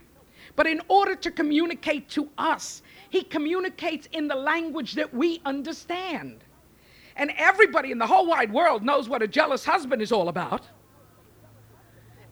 But 0.57 0.67
in 0.67 0.81
order 0.89 1.15
to 1.15 1.31
communicate 1.31 2.09
to 2.11 2.29
us, 2.37 2.83
He 3.11 3.23
communicates 3.23 4.09
in 4.13 4.27
the 4.27 4.35
language 4.35 4.95
that 4.95 5.15
we 5.15 5.41
understand. 5.45 6.43
And 7.15 7.33
everybody 7.37 7.93
in 7.93 7.99
the 7.99 8.07
whole 8.07 8.27
wide 8.27 8.53
world 8.53 8.83
knows 8.83 9.09
what 9.09 9.23
a 9.23 9.29
jealous 9.29 9.65
husband 9.65 10.03
is 10.03 10.11
all 10.11 10.29
about. 10.29 10.63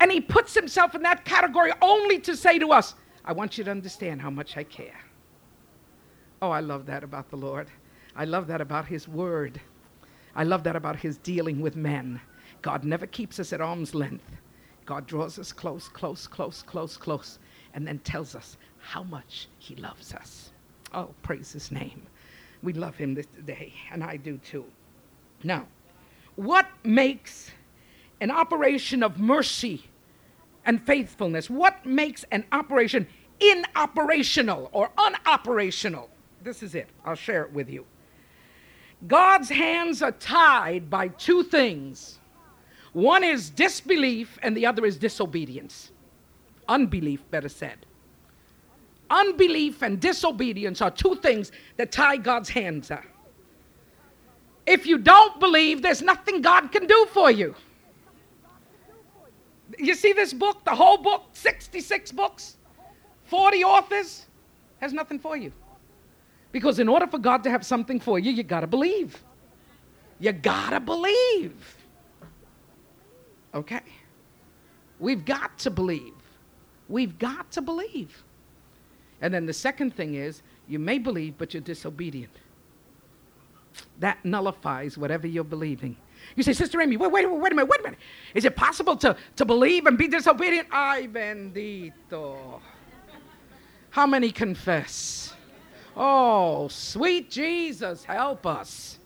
And 0.00 0.12
he 0.12 0.20
puts 0.20 0.54
himself 0.54 0.94
in 0.94 1.02
that 1.02 1.24
category 1.24 1.72
only 1.82 2.18
to 2.20 2.37
say 2.37 2.58
to 2.58 2.72
us, 2.72 2.94
I 3.24 3.32
want 3.32 3.58
you 3.58 3.64
to 3.64 3.70
understand 3.70 4.22
how 4.22 4.30
much 4.30 4.56
I 4.56 4.64
care. 4.64 4.98
Oh, 6.40 6.50
I 6.50 6.61
love 6.61 6.87
that 6.87 7.02
about 7.02 7.30
the 7.30 7.37
Lord. 7.37 7.68
I 8.14 8.24
love 8.24 8.46
that 8.46 8.61
about 8.61 8.87
his 8.87 9.08
word. 9.08 9.61
I 10.34 10.44
love 10.44 10.62
that 10.64 10.76
about 10.76 10.96
his 10.96 11.18
dealing 11.18 11.61
with 11.61 11.76
men. 11.76 12.20
God 12.62 12.84
never 12.84 13.06
keeps 13.06 13.40
us 13.40 13.52
at 13.52 13.61
arm's 13.61 13.94
length. 13.94 14.30
God 14.87 15.06
draws 15.06 15.38
us 15.38 15.52
close, 15.52 15.88
close, 15.88 16.26
close, 16.26 16.62
close, 16.62 16.96
close, 16.96 17.38
and 17.74 17.87
then 17.87 17.98
tells 17.98 18.34
us 18.34 18.56
how 18.78 19.02
much 19.02 19.48
he 19.58 19.74
loves 19.76 20.14
us. 20.14 20.50
Oh, 20.94 21.11
praise 21.22 21.52
his 21.52 21.70
name. 21.70 22.02
We 22.62 22.72
love 22.72 22.96
him 22.96 23.14
this 23.14 23.26
day, 23.44 23.74
and 23.92 24.02
I 24.02 24.16
do 24.16 24.38
too. 24.38 24.64
Now, 25.44 25.66
what 26.37 26.66
makes 26.84 27.50
an 28.20 28.30
operation 28.30 29.02
of 29.02 29.18
mercy 29.18 29.84
and 30.68 30.81
faithfulness. 30.87 31.48
What 31.50 31.85
makes 31.85 32.24
an 32.31 32.44
operation 32.52 33.09
inoperational 33.40 34.68
or 34.72 34.90
unoperational? 34.98 36.09
This 36.44 36.62
is 36.62 36.74
it. 36.76 36.88
I'll 37.04 37.16
share 37.16 37.42
it 37.42 37.52
with 37.52 37.70
you. 37.70 37.87
God's 39.07 39.48
hands 39.48 40.02
are 40.02 40.12
tied 40.12 40.90
by 40.90 41.09
two 41.09 41.42
things 41.42 42.18
one 42.94 43.22
is 43.22 43.50
disbelief, 43.50 44.38
and 44.42 44.57
the 44.57 44.66
other 44.66 44.85
is 44.85 44.96
disobedience. 44.96 45.92
Unbelief, 46.68 47.22
better 47.31 47.48
said. 47.48 47.87
Unbelief 49.11 49.83
and 49.83 50.00
disobedience 50.00 50.81
are 50.81 50.90
two 50.90 51.14
things 51.16 51.52
that 51.76 51.92
tie 51.92 52.16
God's 52.16 52.48
hands 52.48 52.90
up. 52.90 53.04
If 54.66 54.87
you 54.87 54.98
don't 54.98 55.38
believe, 55.38 55.83
there's 55.83 56.02
nothing 56.02 56.42
God 56.42 56.72
can 56.72 56.87
do 56.87 57.07
for 57.12 57.31
you. 57.31 57.54
You 59.78 59.94
see 59.94 60.12
this 60.12 60.33
book, 60.33 60.64
the 60.64 60.74
whole 60.74 60.98
book, 60.98 61.24
66 61.33 62.12
books, 62.12 62.57
40 63.24 63.64
authors, 63.64 64.26
has 64.81 64.92
nothing 64.92 65.18
for 65.18 65.37
you. 65.37 65.52
Because 66.52 66.78
in 66.78 66.88
order 66.88 67.07
for 67.07 67.18
God 67.18 67.42
to 67.44 67.50
have 67.50 67.64
something 67.66 68.00
for 68.00 68.18
you, 68.18 68.31
you 68.31 68.42
got 68.42 68.61
to 68.61 68.66
believe. 68.66 69.22
You 70.18 70.33
got 70.33 70.70
to 70.70 70.81
believe. 70.81 71.76
Okay? 73.54 73.83
We've 74.98 75.24
got 75.24 75.59
to 75.59 75.70
believe. 75.70 76.14
We've 76.88 77.18
got 77.18 77.50
to 77.52 77.61
believe. 77.61 78.22
And 79.20 79.33
then 79.35 79.46
the 79.46 79.52
second 79.52 79.94
thing 79.94 80.14
is 80.14 80.42
you 80.68 80.78
may 80.78 80.98
believe, 80.98 81.37
but 81.37 81.52
you're 81.52 81.61
disobedient. 81.61 82.33
That 83.98 84.24
nullifies 84.24 84.96
whatever 84.96 85.26
you're 85.26 85.44
believing. 85.44 85.96
You 86.37 86.42
say, 86.42 86.52
Sister 86.52 86.81
Amy, 86.81 86.96
wait, 86.96 87.11
wait, 87.11 87.26
wait 87.26 87.52
a 87.52 87.54
minute, 87.54 87.68
wait 87.68 87.81
a 87.81 87.83
minute. 87.83 87.98
Is 88.35 88.44
it 88.44 88.54
possible 88.54 88.96
to, 88.96 89.16
to 89.37 89.44
believe 89.44 89.87
and 89.87 89.98
be 89.98 90.09
disobedient? 90.09 90.68
Ay 90.70 91.09
bendito. 91.11 92.61
How 93.90 94.07
many 94.07 94.31
confess? 94.31 95.35
Oh, 95.96 96.68
sweet 96.68 97.31
Jesus, 97.31 98.04
help 98.04 98.46
us. 98.46 98.98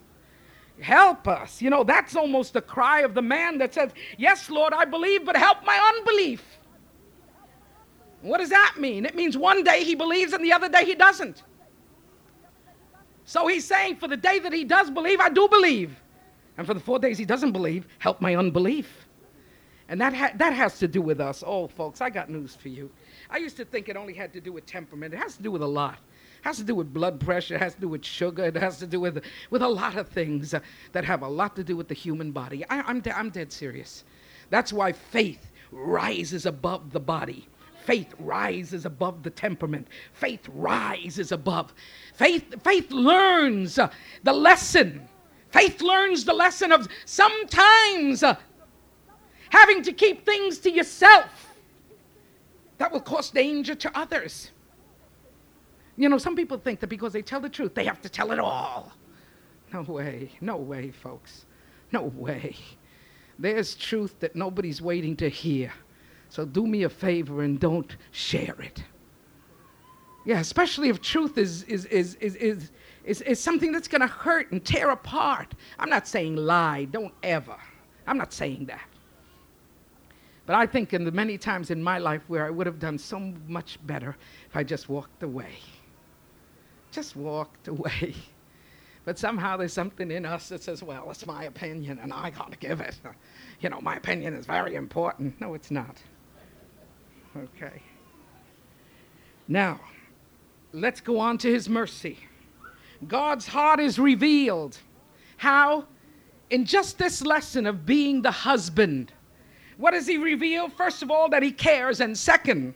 Help 0.80 1.28
us. 1.28 1.62
You 1.62 1.70
know, 1.70 1.84
that's 1.84 2.16
almost 2.16 2.52
the 2.52 2.60
cry 2.60 3.00
of 3.00 3.14
the 3.14 3.22
man 3.22 3.58
that 3.58 3.72
says, 3.72 3.92
Yes, 4.18 4.50
Lord, 4.50 4.72
I 4.72 4.84
believe, 4.84 5.24
but 5.24 5.36
help 5.36 5.64
my 5.64 5.94
unbelief. 5.96 6.42
What 8.20 8.38
does 8.38 8.50
that 8.50 8.76
mean? 8.78 9.04
It 9.04 9.14
means 9.14 9.36
one 9.36 9.64
day 9.64 9.84
he 9.84 9.94
believes 9.94 10.32
and 10.32 10.44
the 10.44 10.52
other 10.52 10.68
day 10.68 10.84
he 10.84 10.94
doesn't. 10.94 11.42
So 13.24 13.46
he's 13.46 13.64
saying, 13.64 13.96
For 13.96 14.08
the 14.08 14.16
day 14.16 14.38
that 14.40 14.52
he 14.52 14.64
does 14.64 14.90
believe, 14.90 15.20
I 15.20 15.28
do 15.28 15.48
believe. 15.48 15.96
And 16.58 16.66
for 16.66 16.74
the 16.74 16.80
four 16.80 16.98
days 16.98 17.18
he 17.18 17.24
doesn't 17.24 17.52
believe, 17.52 17.86
help 17.98 18.20
my 18.20 18.36
unbelief. 18.36 19.06
And 19.88 20.00
that, 20.00 20.14
ha- 20.14 20.32
that 20.36 20.52
has 20.52 20.78
to 20.78 20.88
do 20.88 21.02
with 21.02 21.20
us. 21.20 21.42
Oh, 21.46 21.66
folks, 21.66 22.00
I 22.00 22.08
got 22.08 22.30
news 22.30 22.54
for 22.54 22.68
you. 22.68 22.90
I 23.28 23.38
used 23.38 23.56
to 23.58 23.64
think 23.64 23.88
it 23.88 23.96
only 23.96 24.14
had 24.14 24.32
to 24.32 24.40
do 24.40 24.52
with 24.52 24.64
temperament. 24.64 25.12
It 25.12 25.18
has 25.18 25.36
to 25.36 25.42
do 25.42 25.50
with 25.50 25.62
a 25.62 25.66
lot. 25.66 25.94
It 25.94 26.46
has 26.46 26.56
to 26.58 26.64
do 26.64 26.74
with 26.74 26.92
blood 26.92 27.20
pressure. 27.20 27.56
It 27.56 27.60
has 27.60 27.74
to 27.74 27.80
do 27.80 27.88
with 27.88 28.04
sugar. 28.04 28.44
It 28.44 28.56
has 28.56 28.78
to 28.78 28.86
do 28.86 29.00
with, 29.00 29.22
with 29.50 29.62
a 29.62 29.68
lot 29.68 29.96
of 29.96 30.08
things 30.08 30.54
that 30.92 31.04
have 31.04 31.22
a 31.22 31.28
lot 31.28 31.56
to 31.56 31.64
do 31.64 31.76
with 31.76 31.88
the 31.88 31.94
human 31.94 32.32
body. 32.32 32.64
I, 32.70 32.80
I'm, 32.82 33.00
de- 33.00 33.16
I'm 33.16 33.30
dead 33.30 33.52
serious. 33.52 34.04
That's 34.50 34.72
why 34.72 34.92
faith 34.92 35.52
rises 35.70 36.46
above 36.46 36.92
the 36.92 37.00
body. 37.00 37.46
Faith 37.84 38.14
rises 38.18 38.86
above 38.86 39.22
the 39.22 39.30
temperament. 39.30 39.88
Faith 40.12 40.48
rises 40.54 41.32
above. 41.32 41.74
Faith, 42.14 42.62
faith 42.62 42.90
learns 42.92 43.78
the 44.22 44.32
lesson. 44.32 45.08
Faith 45.52 45.82
learns 45.82 46.24
the 46.24 46.32
lesson 46.32 46.72
of 46.72 46.88
sometimes 47.04 48.22
uh, 48.22 48.36
having 49.50 49.82
to 49.82 49.92
keep 49.92 50.24
things 50.24 50.58
to 50.58 50.70
yourself 50.70 51.54
that 52.78 52.90
will 52.90 53.00
cause 53.00 53.30
danger 53.30 53.74
to 53.74 53.96
others. 53.96 54.50
You 55.96 56.08
know, 56.08 56.18
some 56.18 56.34
people 56.34 56.56
think 56.56 56.80
that 56.80 56.86
because 56.86 57.12
they 57.12 57.22
tell 57.22 57.40
the 57.40 57.50
truth, 57.50 57.74
they 57.74 57.84
have 57.84 58.00
to 58.00 58.08
tell 58.08 58.32
it 58.32 58.38
all. 58.38 58.92
No 59.72 59.82
way, 59.82 60.30
no 60.40 60.56
way, 60.56 60.90
folks. 60.90 61.44
No 61.92 62.04
way. 62.04 62.56
There's 63.38 63.74
truth 63.74 64.18
that 64.20 64.34
nobody's 64.34 64.80
waiting 64.80 65.16
to 65.16 65.28
hear. 65.28 65.72
So 66.30 66.46
do 66.46 66.66
me 66.66 66.84
a 66.84 66.88
favor 66.88 67.42
and 67.42 67.60
don't 67.60 67.94
share 68.10 68.56
it. 68.60 68.82
Yeah, 70.24 70.40
especially 70.40 70.88
if 70.88 71.02
truth 71.02 71.36
is, 71.36 71.64
is, 71.64 71.84
is, 71.86 72.14
is, 72.16 72.36
is, 72.36 72.70
is, 73.04 73.20
is 73.22 73.40
something 73.40 73.72
that's 73.72 73.88
going 73.88 74.00
to 74.00 74.06
hurt 74.06 74.52
and 74.52 74.64
tear 74.64 74.90
apart. 74.90 75.54
I'm 75.78 75.90
not 75.90 76.06
saying 76.06 76.36
lie, 76.36 76.84
don't 76.84 77.14
ever. 77.22 77.56
I'm 78.06 78.18
not 78.18 78.32
saying 78.32 78.66
that. 78.66 78.88
But 80.46 80.56
I 80.56 80.66
think 80.66 80.92
in 80.92 81.04
the 81.04 81.12
many 81.12 81.38
times 81.38 81.70
in 81.70 81.82
my 81.82 81.98
life 81.98 82.22
where 82.28 82.44
I 82.44 82.50
would 82.50 82.66
have 82.66 82.78
done 82.78 82.98
so 82.98 83.18
much 83.46 83.78
better 83.86 84.16
if 84.48 84.56
I 84.56 84.64
just 84.64 84.88
walked 84.88 85.22
away. 85.22 85.54
Just 86.90 87.16
walked 87.16 87.68
away. 87.68 88.14
But 89.04 89.18
somehow 89.18 89.56
there's 89.56 89.72
something 89.72 90.10
in 90.10 90.24
us 90.24 90.48
that 90.48 90.62
says, 90.62 90.82
well, 90.82 91.10
it's 91.10 91.26
my 91.26 91.44
opinion 91.44 91.98
and 92.00 92.12
I 92.12 92.30
got 92.30 92.52
to 92.52 92.58
give 92.58 92.80
it. 92.80 92.96
You 93.60 93.68
know, 93.68 93.80
my 93.80 93.96
opinion 93.96 94.34
is 94.34 94.46
very 94.46 94.74
important. 94.74 95.40
No, 95.40 95.54
it's 95.54 95.70
not. 95.70 95.96
Okay. 97.36 97.82
Now, 99.48 99.80
let's 100.72 101.00
go 101.00 101.18
on 101.18 101.38
to 101.38 101.52
his 101.52 101.68
mercy. 101.68 102.18
God's 103.08 103.46
heart 103.46 103.80
is 103.80 103.98
revealed. 103.98 104.78
How? 105.36 105.86
In 106.50 106.64
just 106.64 106.98
this 106.98 107.22
lesson 107.22 107.66
of 107.66 107.84
being 107.86 108.22
the 108.22 108.30
husband. 108.30 109.12
What 109.76 109.92
does 109.92 110.06
he 110.06 110.18
reveal? 110.18 110.68
First 110.68 111.02
of 111.02 111.10
all, 111.10 111.28
that 111.30 111.42
he 111.42 111.50
cares, 111.50 112.00
and 112.00 112.16
second, 112.16 112.74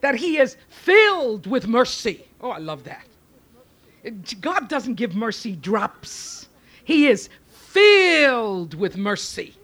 that 0.00 0.14
he 0.14 0.38
is 0.38 0.56
filled 0.68 1.46
with 1.46 1.66
mercy. 1.66 2.26
Oh, 2.40 2.50
I 2.50 2.58
love 2.58 2.84
that. 2.84 3.06
God 4.40 4.68
doesn't 4.68 4.94
give 4.96 5.14
mercy 5.14 5.56
drops, 5.56 6.48
he 6.84 7.06
is 7.06 7.30
filled 7.48 8.74
with 8.74 8.98
mercy. 8.98 9.54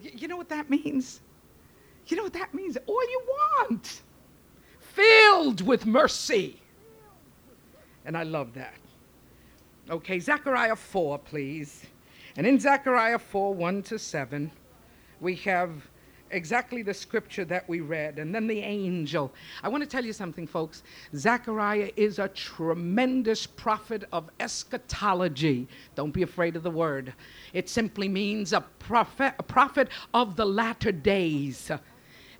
You 0.00 0.28
know 0.28 0.36
what 0.36 0.48
that 0.50 0.70
means? 0.70 1.20
You 2.06 2.16
know 2.16 2.22
what 2.22 2.32
that 2.34 2.54
means? 2.54 2.78
All 2.86 3.02
you 3.02 3.22
want. 3.26 4.02
Filled 4.78 5.62
with 5.62 5.86
mercy. 5.86 6.61
And 8.04 8.16
I 8.16 8.22
love 8.22 8.54
that. 8.54 8.74
Okay, 9.90 10.18
Zechariah 10.20 10.76
4, 10.76 11.18
please. 11.18 11.84
And 12.36 12.46
in 12.46 12.58
Zechariah 12.58 13.18
4, 13.18 13.54
1 13.54 13.82
to 13.84 13.98
7, 13.98 14.50
we 15.20 15.34
have 15.36 15.70
exactly 16.32 16.82
the 16.82 16.94
scripture 16.94 17.44
that 17.44 17.68
we 17.68 17.80
read, 17.80 18.18
and 18.18 18.34
then 18.34 18.46
the 18.46 18.60
angel. 18.60 19.32
I 19.62 19.68
want 19.68 19.82
to 19.82 19.88
tell 19.88 20.04
you 20.04 20.12
something, 20.12 20.46
folks. 20.46 20.82
Zechariah 21.14 21.90
is 21.96 22.18
a 22.18 22.28
tremendous 22.28 23.46
prophet 23.46 24.04
of 24.12 24.30
eschatology. 24.40 25.68
Don't 25.94 26.12
be 26.12 26.22
afraid 26.22 26.56
of 26.56 26.62
the 26.62 26.70
word, 26.70 27.12
it 27.52 27.68
simply 27.68 28.08
means 28.08 28.52
a 28.52 28.62
prophet, 28.78 29.34
a 29.38 29.42
prophet 29.42 29.88
of 30.14 30.36
the 30.36 30.46
latter 30.46 30.92
days. 30.92 31.70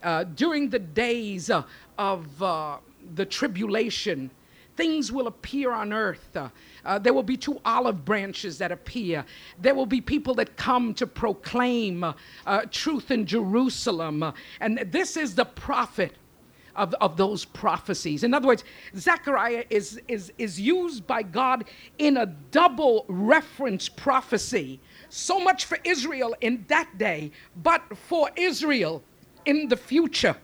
Uh, 0.03 0.25
during 0.25 0.69
the 0.69 0.81
days 0.81 1.49
uh, 1.49 1.63
of 1.97 2.43
uh, 2.43 2.79
the 3.15 3.25
tribulation, 3.25 4.31
things 4.77 5.13
will 5.13 5.27
appear 5.27 5.73
on 5.73 5.93
earth. 5.93 6.37
Uh, 6.37 6.49
uh, 6.85 6.99
there 6.99 7.13
will 7.13 7.23
be 7.23 7.37
two 7.37 7.61
olive 7.65 8.05
branches 8.05 8.59
that 8.59 8.73
appear. 8.73 9.25
There 9.61 9.75
will 9.75 9.87
be 9.87 10.01
people 10.01 10.35
that 10.37 10.57
come 10.57 10.95
to 10.95 11.07
proclaim 11.07 12.05
uh, 12.05 12.13
uh 12.47 12.63
truth 12.71 13.11
in 13.11 13.27
Jerusalem. 13.27 14.33
And 14.61 14.79
this 14.91 15.17
is 15.17 15.35
the 15.35 15.45
prophet 15.45 16.13
of, 16.77 16.95
of 16.95 17.17
those 17.17 17.45
prophecies. 17.45 18.25
In 18.25 18.35
other 18.35 18.47
words, 18.47 18.65
Zechariah 18.97 19.65
is, 19.71 20.01
is, 20.09 20.33
is 20.39 20.61
used 20.61 21.07
by 21.07 21.23
God 21.23 21.65
in 21.99 22.17
a 22.17 22.27
double 22.27 23.05
reference 23.09 23.89
prophecy. 23.89 24.81
So 25.09 25.39
much 25.39 25.67
for 25.67 25.79
Israel 25.85 26.35
in 26.41 26.65
that 26.69 26.99
day, 26.99 27.33
but 27.63 27.83
for 27.97 28.31
Israel 28.37 29.03
in 29.45 29.69
the 29.69 29.77
future. 29.77 30.37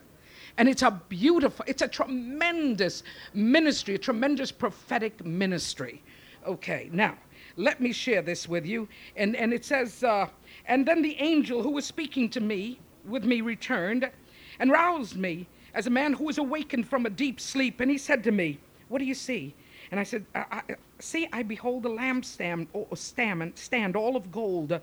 And 0.59 0.67
it's 0.67 0.81
a 0.81 0.91
beautiful, 1.07 1.63
it's 1.67 1.81
a 1.81 1.87
tremendous 1.87 3.03
ministry, 3.33 3.95
a 3.95 3.97
tremendous 3.97 4.51
prophetic 4.51 5.25
ministry. 5.25 6.03
Okay, 6.45 6.89
now, 6.91 7.17
let 7.55 7.79
me 7.79 7.93
share 7.93 8.21
this 8.21 8.47
with 8.47 8.65
you. 8.65 8.89
And, 9.15 9.37
and 9.37 9.53
it 9.53 9.63
says, 9.63 10.03
uh, 10.03 10.27
And 10.65 10.85
then 10.85 11.01
the 11.01 11.15
angel 11.15 11.63
who 11.63 11.71
was 11.71 11.85
speaking 11.85 12.29
to 12.31 12.41
me, 12.41 12.77
with 13.05 13.23
me, 13.23 13.39
returned 13.39 14.11
and 14.59 14.69
roused 14.69 15.15
me 15.15 15.47
as 15.73 15.87
a 15.87 15.89
man 15.89 16.11
who 16.11 16.25
was 16.25 16.37
awakened 16.37 16.89
from 16.89 17.05
a 17.05 17.09
deep 17.09 17.39
sleep. 17.39 17.79
And 17.79 17.89
he 17.89 17.97
said 17.97 18.21
to 18.25 18.31
me, 18.31 18.59
What 18.89 18.99
do 18.99 19.05
you 19.05 19.15
see? 19.15 19.55
And 19.91 19.99
I 19.99 20.03
said, 20.03 20.25
I, 20.35 20.45
I, 20.51 20.75
See, 20.99 21.29
I 21.31 21.43
behold 21.43 21.85
a 21.85 21.89
lampstand, 21.89 22.67
stand, 22.97 23.57
stand 23.57 23.95
all 23.95 24.17
of 24.17 24.29
gold, 24.29 24.77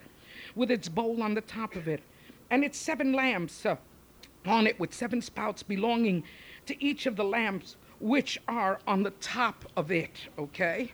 with 0.55 0.71
its 0.71 0.89
bowl 0.89 1.23
on 1.23 1.35
the 1.35 1.43
top 1.43 1.77
of 1.77 1.87
it, 1.87 2.03
and 2.51 2.65
its 2.65 2.79
seven 2.79 3.13
lamps 3.13 3.67
uh, 3.67 3.77
on 4.49 4.67
it, 4.67 4.79
with 4.79 4.95
seven 4.95 5.21
spouts 5.21 5.63
belonging 5.63 6.25
to 6.67 6.85
each 6.85 7.07
of 7.07 7.17
the 7.17 7.25
lamps 7.25 7.77
which 8.01 8.39
are 8.49 8.81
on 8.87 9.03
the 9.03 9.11
top 9.13 9.65
of 9.77 9.91
it. 9.91 10.29
Okay? 10.39 10.93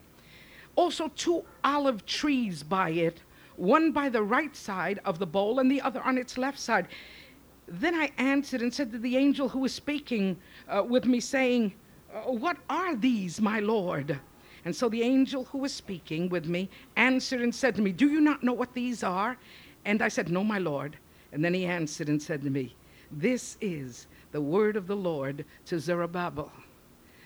Also, 0.77 1.09
two 1.09 1.45
olive 1.65 2.07
trees 2.07 2.63
by 2.63 2.91
it, 2.91 3.21
one 3.57 3.93
by 3.93 4.09
the 4.09 4.23
right 4.23 4.57
side 4.57 5.01
of 5.05 5.19
the 5.19 5.27
bowl 5.27 5.59
and 5.59 5.71
the 5.71 5.81
other 5.81 6.03
on 6.03 6.17
its 6.17 6.39
left 6.39 6.59
side. 6.59 6.89
Then 7.69 7.95
I 7.95 8.11
answered 8.19 8.63
and 8.63 8.73
said 8.73 8.93
to 8.93 8.99
the 8.99 9.17
angel 9.17 9.49
who 9.49 9.61
was 9.61 9.75
speaking 9.75 10.37
uh, 10.69 10.83
with 10.83 11.05
me, 11.05 11.21
saying, 11.21 11.75
uh, 12.15 12.21
What 12.23 12.57
are 12.69 12.97
these, 12.97 13.41
my 13.41 13.61
Lord? 13.61 14.19
And 14.65 14.75
so 14.75 14.89
the 14.89 15.03
angel 15.03 15.45
who 15.45 15.59
was 15.59 15.73
speaking 15.73 16.29
with 16.29 16.47
me 16.47 16.71
answered 16.97 17.41
and 17.41 17.55
said 17.55 17.75
to 17.77 17.83
me, 17.83 17.93
Do 17.93 18.09
you 18.09 18.21
not 18.21 18.43
know 18.43 18.53
what 18.53 18.75
these 18.75 19.03
are? 19.03 19.37
And 19.85 20.03
I 20.03 20.09
said, 20.09 20.31
No, 20.31 20.45
my 20.45 20.59
Lord. 20.59 20.97
And 21.33 21.45
then 21.45 21.55
he 21.55 21.65
answered 21.67 22.09
and 22.09 22.23
said 22.23 22.43
to 22.43 22.51
me, 22.51 22.75
This 23.13 23.59
is 23.61 24.07
the 24.33 24.41
word 24.41 24.75
of 24.75 24.87
the 24.87 24.97
Lord 24.97 25.45
to 25.67 25.79
Zerubbabel, 25.79 26.51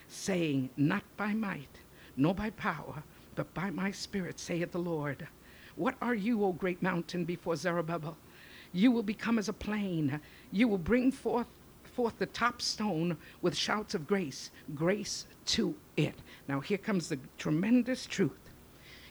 saying, 0.08 0.68
Not 0.76 1.04
by 1.16 1.32
might, 1.32 1.80
nor 2.16 2.34
by 2.34 2.50
power, 2.50 3.04
but 3.36 3.54
by 3.54 3.70
my 3.70 3.92
spirit, 3.92 4.40
saith 4.40 4.72
the 4.72 4.78
Lord. 4.78 5.28
What 5.76 5.94
are 6.02 6.14
you, 6.14 6.44
O 6.44 6.52
great 6.52 6.82
mountain, 6.82 7.24
before 7.24 7.54
Zerubbabel? 7.54 8.16
You 8.72 8.90
will 8.90 9.04
become 9.04 9.38
as 9.38 9.48
a 9.48 9.52
plain. 9.52 10.20
You 10.50 10.66
will 10.66 10.78
bring 10.78 11.12
forth 11.12 11.46
forth 11.84 12.18
the 12.18 12.26
top 12.26 12.60
stone 12.60 13.16
with 13.40 13.56
shouts 13.56 13.94
of 13.94 14.06
grace, 14.06 14.50
grace 14.74 15.26
to 15.46 15.74
it. 15.96 16.14
Now, 16.46 16.60
here 16.60 16.76
comes 16.76 17.08
the 17.08 17.18
tremendous 17.38 18.04
truth. 18.04 18.45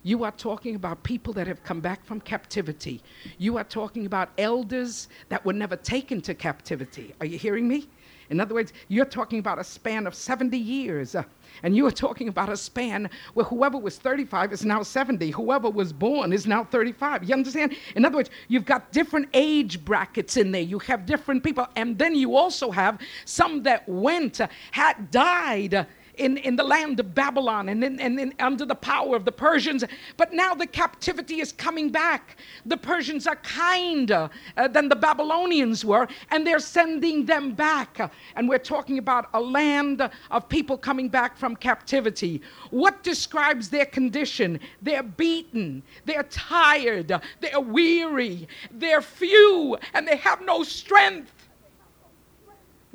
You 0.05 0.23
are 0.23 0.31
talking 0.31 0.75
about 0.75 1.01
people 1.01 1.33
that 1.33 1.47
have 1.47 1.63
come 1.63 1.79
back 1.79 2.05
from 2.05 2.21
captivity. 2.21 3.01
You 3.39 3.57
are 3.57 3.63
talking 3.63 4.05
about 4.05 4.29
elders 4.37 5.07
that 5.29 5.43
were 5.43 5.51
never 5.51 5.75
taken 5.75 6.21
to 6.21 6.35
captivity. 6.35 7.15
Are 7.19 7.25
you 7.25 7.39
hearing 7.39 7.67
me? 7.67 7.89
In 8.29 8.39
other 8.39 8.53
words, 8.53 8.71
you're 8.87 9.05
talking 9.05 9.39
about 9.39 9.57
a 9.57 9.63
span 9.63 10.05
of 10.05 10.13
70 10.13 10.59
years. 10.59 11.15
Uh, 11.15 11.23
and 11.63 11.75
you 11.75 11.87
are 11.87 11.91
talking 11.91 12.27
about 12.27 12.49
a 12.49 12.57
span 12.57 13.09
where 13.33 13.47
whoever 13.47 13.79
was 13.79 13.97
35 13.97 14.53
is 14.53 14.63
now 14.63 14.83
70. 14.83 15.31
Whoever 15.31 15.71
was 15.71 15.91
born 15.91 16.33
is 16.33 16.45
now 16.45 16.63
35. 16.63 17.23
You 17.23 17.33
understand? 17.33 17.75
In 17.95 18.05
other 18.05 18.17
words, 18.17 18.29
you've 18.47 18.65
got 18.65 18.91
different 18.91 19.29
age 19.33 19.83
brackets 19.83 20.37
in 20.37 20.51
there. 20.51 20.61
You 20.61 20.77
have 20.79 21.07
different 21.07 21.43
people. 21.43 21.67
And 21.75 21.97
then 21.97 22.13
you 22.13 22.35
also 22.35 22.69
have 22.69 22.99
some 23.25 23.63
that 23.63 23.89
went, 23.89 24.39
uh, 24.39 24.49
had 24.69 25.09
died. 25.09 25.73
Uh, 25.73 25.85
in, 26.17 26.37
in 26.37 26.55
the 26.55 26.63
land 26.63 26.99
of 26.99 27.13
Babylon 27.13 27.69
and, 27.69 27.83
in, 27.83 27.99
and 27.99 28.19
in, 28.19 28.33
under 28.39 28.65
the 28.65 28.75
power 28.75 29.15
of 29.15 29.25
the 29.25 29.31
Persians. 29.31 29.83
But 30.17 30.33
now 30.33 30.53
the 30.53 30.67
captivity 30.67 31.39
is 31.41 31.51
coming 31.51 31.89
back. 31.89 32.37
The 32.65 32.77
Persians 32.77 33.27
are 33.27 33.35
kinder 33.37 34.29
uh, 34.57 34.67
than 34.67 34.89
the 34.89 34.95
Babylonians 34.95 35.85
were, 35.85 36.07
and 36.31 36.45
they're 36.45 36.59
sending 36.59 37.25
them 37.25 37.53
back. 37.53 38.11
And 38.35 38.49
we're 38.49 38.57
talking 38.57 38.97
about 38.97 39.29
a 39.33 39.39
land 39.39 40.09
of 40.31 40.49
people 40.49 40.77
coming 40.77 41.09
back 41.09 41.37
from 41.37 41.55
captivity. 41.55 42.41
What 42.71 43.03
describes 43.03 43.69
their 43.69 43.85
condition? 43.85 44.59
They're 44.81 45.03
beaten, 45.03 45.83
they're 46.05 46.23
tired, 46.23 47.07
they're 47.41 47.59
weary, 47.59 48.47
they're 48.71 49.01
few, 49.01 49.77
and 49.93 50.07
they 50.07 50.17
have 50.17 50.41
no 50.41 50.63
strength. 50.63 51.31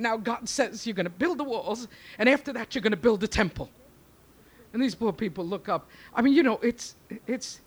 Now 0.00 0.16
God 0.16 0.48
says 0.48 0.86
you're 0.86 0.94
going 0.94 1.04
to 1.04 1.10
build 1.10 1.38
the 1.38 1.44
walls, 1.44 1.86
and 2.18 2.28
after 2.28 2.52
that 2.54 2.74
you're 2.74 2.82
going 2.82 2.92
to 2.92 2.96
build 2.96 3.20
the 3.20 3.28
temple. 3.28 3.70
And 4.72 4.82
these 4.82 4.94
poor 4.94 5.12
people 5.12 5.46
look 5.46 5.68
up. 5.68 5.88
I 6.14 6.22
mean, 6.22 6.32
you 6.32 6.42
know, 6.42 6.58
it's 6.62 6.96
it's 7.26 7.60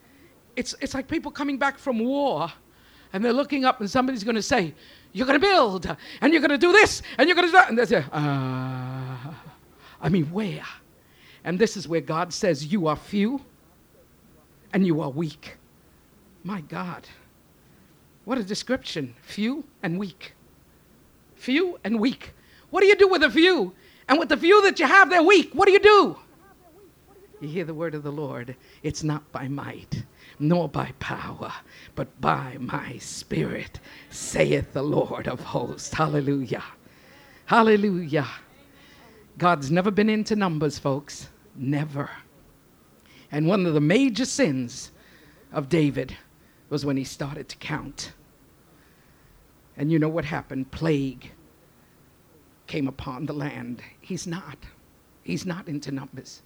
it's 0.55 0.73
it's 0.81 0.93
like 0.93 1.07
people 1.07 1.31
coming 1.31 1.57
back 1.57 1.77
from 1.77 1.99
war, 1.99 2.51
and 3.13 3.23
they're 3.23 3.33
looking 3.33 3.65
up, 3.65 3.79
and 3.81 3.89
somebody's 3.89 4.23
going 4.23 4.35
to 4.35 4.41
say, 4.41 4.73
"You're 5.11 5.27
going 5.27 5.39
to 5.39 5.47
build, 5.47 5.95
and 6.21 6.33
you're 6.33 6.41
going 6.41 6.49
to 6.49 6.57
do 6.57 6.71
this, 6.71 7.03
and 7.17 7.27
you're 7.27 7.35
going 7.35 7.47
to 7.47 7.51
do 7.51 7.57
that," 7.57 7.69
and 7.69 7.77
they 7.77 7.85
say, 7.85 8.03
"Ah." 8.11 9.41
I 10.01 10.09
mean, 10.09 10.25
where? 10.25 10.65
And 11.43 11.59
this 11.59 11.77
is 11.77 11.87
where 11.87 12.01
God 12.01 12.33
says, 12.33 12.65
"You 12.65 12.87
are 12.87 12.95
few, 12.95 13.41
and 14.73 14.87
you 14.87 15.01
are 15.01 15.09
weak." 15.09 15.57
My 16.43 16.61
God, 16.61 17.07
what 18.25 18.37
a 18.37 18.43
description! 18.43 19.13
Few 19.21 19.63
and 19.83 19.99
weak 19.99 20.33
few 21.43 21.79
and 21.83 21.99
weak. 21.99 22.33
What 22.69 22.81
do 22.81 22.87
you 22.87 22.95
do 22.95 23.07
with 23.07 23.21
the 23.21 23.29
few? 23.29 23.73
And 24.07 24.17
with 24.17 24.29
the 24.29 24.37
few 24.37 24.61
that 24.63 24.79
you 24.79 24.87
have, 24.87 25.09
they're 25.09 25.23
weak. 25.23 25.53
What 25.53 25.67
do 25.67 25.71
you 25.71 25.79
do? 25.79 26.17
You 27.41 27.49
hear 27.49 27.65
the 27.65 27.73
word 27.73 27.93
of 27.93 28.03
the 28.03 28.11
Lord. 28.11 28.55
It's 28.83 29.03
not 29.03 29.29
by 29.31 29.47
might, 29.47 30.03
nor 30.39 30.69
by 30.69 30.93
power, 30.99 31.51
but 31.95 32.21
by 32.21 32.57
my 32.59 32.97
spirit, 32.97 33.79
saith 34.09 34.73
the 34.73 34.81
Lord 34.81 35.27
of 35.27 35.41
hosts. 35.41 35.93
Hallelujah. 35.93 36.63
Hallelujah. 37.45 38.27
God's 39.37 39.69
never 39.71 39.91
been 39.91 40.09
into 40.09 40.35
numbers, 40.35 40.79
folks. 40.79 41.27
Never. 41.55 42.09
And 43.31 43.47
one 43.47 43.65
of 43.65 43.73
the 43.73 43.81
major 43.81 44.25
sins 44.25 44.91
of 45.51 45.69
David 45.69 46.15
was 46.69 46.85
when 46.85 46.97
he 46.97 47.03
started 47.03 47.49
to 47.49 47.57
count. 47.57 48.13
And 49.77 49.91
you 49.91 49.99
know 49.99 50.09
what 50.09 50.25
happened? 50.25 50.71
Plague 50.71 51.31
came 52.67 52.87
upon 52.87 53.25
the 53.25 53.33
land. 53.33 53.81
He's 54.01 54.27
not. 54.27 54.57
He's 55.23 55.45
not 55.45 55.67
into 55.67 55.91
numbers. 55.91 56.41